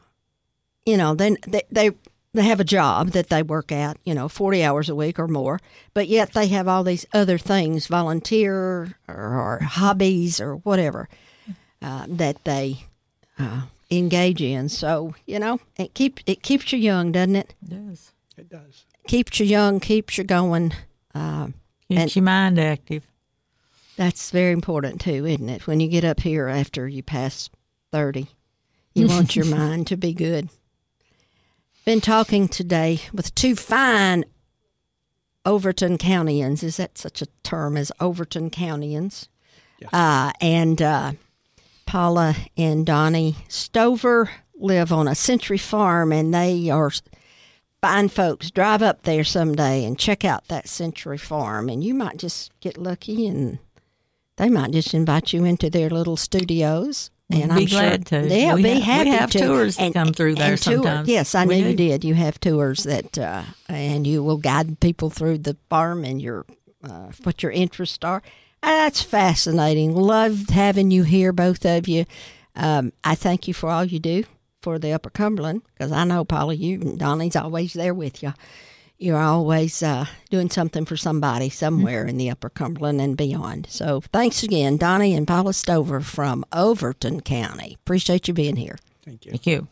you 0.84 0.96
know, 0.96 1.14
they 1.14 1.36
they 1.46 1.62
they, 1.70 1.90
they 2.34 2.42
have 2.42 2.60
a 2.60 2.64
job 2.64 3.10
that 3.10 3.28
they 3.28 3.42
work 3.42 3.72
at, 3.72 3.98
you 4.04 4.14
know, 4.14 4.28
forty 4.28 4.62
hours 4.62 4.88
a 4.88 4.94
week 4.94 5.18
or 5.18 5.28
more, 5.28 5.60
but 5.94 6.08
yet 6.08 6.32
they 6.32 6.48
have 6.48 6.68
all 6.68 6.84
these 6.84 7.06
other 7.12 7.38
things, 7.38 7.86
volunteer 7.86 8.96
or, 9.08 9.14
or 9.14 9.58
hobbies 9.62 10.40
or 10.40 10.56
whatever 10.56 11.08
uh, 11.82 12.06
that 12.08 12.44
they 12.44 12.84
uh, 13.38 13.62
engage 13.90 14.42
in. 14.42 14.68
So 14.68 15.14
you 15.26 15.38
know, 15.38 15.60
it 15.76 15.94
keep 15.94 16.20
it 16.26 16.42
keeps 16.42 16.72
you 16.72 16.78
young, 16.78 17.12
doesn't 17.12 17.36
it? 17.36 17.54
It 17.62 17.70
does. 17.70 18.12
It 18.36 18.48
does. 18.48 18.84
Keeps 19.06 19.40
you 19.40 19.46
young, 19.46 19.80
keeps 19.80 20.18
you 20.18 20.24
going. 20.24 20.72
Uh, 21.18 21.46
Keeps 21.88 22.00
And- 22.00 22.16
your 22.16 22.22
mind 22.24 22.58
active. 22.58 23.06
That's 23.96 24.30
very 24.30 24.52
important 24.52 25.00
too, 25.00 25.26
isn't 25.26 25.48
it? 25.48 25.66
When 25.66 25.80
you 25.80 25.88
get 25.88 26.04
up 26.04 26.20
here 26.20 26.46
after 26.46 26.86
you 26.86 27.02
pass 27.02 27.50
30, 27.90 28.28
you 28.94 29.08
want 29.08 29.34
your 29.34 29.46
mind 29.56 29.86
to 29.88 29.96
be 29.96 30.12
good. 30.12 30.48
Been 31.84 32.00
talking 32.00 32.46
today 32.48 33.00
with 33.12 33.34
two 33.34 33.56
fine 33.56 34.24
Overton 35.44 35.98
Countyans. 35.98 36.62
Is 36.62 36.76
that 36.76 36.98
such 36.98 37.22
a 37.22 37.26
term 37.42 37.76
as 37.76 37.90
Overton 37.98 38.50
Countyans? 38.50 39.28
Yes. 39.80 39.92
Uh, 39.92 40.32
and 40.40 40.80
uh, 40.82 41.12
Paula 41.86 42.36
and 42.56 42.84
Donnie 42.84 43.36
Stover 43.48 44.30
live 44.56 44.92
on 44.92 45.08
a 45.08 45.14
century 45.14 45.58
farm, 45.58 46.12
and 46.12 46.34
they 46.34 46.68
are 46.68 46.92
fine 47.80 48.08
folks. 48.08 48.50
Drive 48.50 48.82
up 48.82 49.02
there 49.02 49.24
someday 49.24 49.84
and 49.84 49.98
check 49.98 50.24
out 50.24 50.48
that 50.48 50.68
century 50.68 51.18
farm, 51.18 51.68
and 51.68 51.82
you 51.84 51.94
might 51.94 52.16
just 52.18 52.52
get 52.60 52.76
lucky, 52.78 53.26
and 53.26 53.58
they 54.36 54.48
might 54.48 54.70
just 54.72 54.94
invite 54.94 55.32
you 55.32 55.44
into 55.44 55.70
their 55.70 55.90
little 55.90 56.16
studios. 56.16 57.10
And 57.30 57.50
Be 57.54 57.62
I'm 57.62 57.64
glad 57.66 58.08
sure, 58.08 58.22
to. 58.22 58.28
Yeah, 58.34 58.54
We 58.54 58.62
be 58.62 58.68
have- 58.70 58.78
we 58.78 58.82
happy 58.82 59.10
have 59.10 59.30
to. 59.32 59.38
tours 59.40 59.76
that 59.76 59.92
come 59.92 60.14
through 60.14 60.36
there 60.36 60.52
and 60.52 60.62
tour- 60.62 60.74
sometimes. 60.76 61.08
Yes, 61.08 61.34
I 61.34 61.44
We 61.44 61.60
knew 61.60 61.68
you 61.68 61.76
did. 61.76 62.02
You 62.02 62.14
have 62.14 62.40
tours 62.40 62.84
that, 62.84 63.18
uh, 63.18 63.42
and 63.68 64.06
you 64.06 64.22
will 64.24 64.38
guide 64.38 64.80
people 64.80 65.10
through 65.10 65.38
the 65.38 65.56
farm 65.68 66.04
and 66.04 66.22
your 66.22 66.46
uh, 66.82 67.08
what 67.24 67.42
your 67.42 67.52
interests 67.52 67.98
are. 68.02 68.22
That's 68.62 69.02
fascinating. 69.02 69.94
Loved 69.94 70.50
having 70.50 70.90
you 70.90 71.02
here, 71.02 71.32
both 71.32 71.66
of 71.66 71.86
you. 71.86 72.06
Um, 72.56 72.92
I 73.04 73.14
thank 73.14 73.46
you 73.46 73.52
for 73.52 73.68
all 73.68 73.84
you 73.84 73.98
do 73.98 74.24
for 74.62 74.78
the 74.78 74.92
Upper 74.92 75.10
Cumberland 75.10 75.62
because 75.74 75.92
I 75.92 76.04
know 76.04 76.24
Paula, 76.24 76.54
you 76.54 76.80
and 76.80 76.98
Donnie's 76.98 77.36
always 77.36 77.72
there 77.72 77.94
with 77.94 78.22
you. 78.22 78.32
You're 79.00 79.18
always 79.20 79.80
uh, 79.80 80.06
doing 80.28 80.50
something 80.50 80.84
for 80.84 80.96
somebody 80.96 81.50
somewhere 81.50 82.04
in 82.04 82.16
the 82.16 82.30
Upper 82.30 82.48
Cumberland 82.48 83.00
and 83.00 83.16
beyond. 83.16 83.68
So 83.70 84.00
thanks 84.12 84.42
again, 84.42 84.76
Donnie 84.76 85.14
and 85.14 85.26
Paula 85.26 85.52
Stover 85.52 86.00
from 86.00 86.44
Overton 86.52 87.20
County. 87.20 87.76
Appreciate 87.84 88.26
you 88.26 88.34
being 88.34 88.56
here. 88.56 88.76
Thank 89.04 89.24
you. 89.24 89.30
Thank 89.30 89.46
you. 89.46 89.68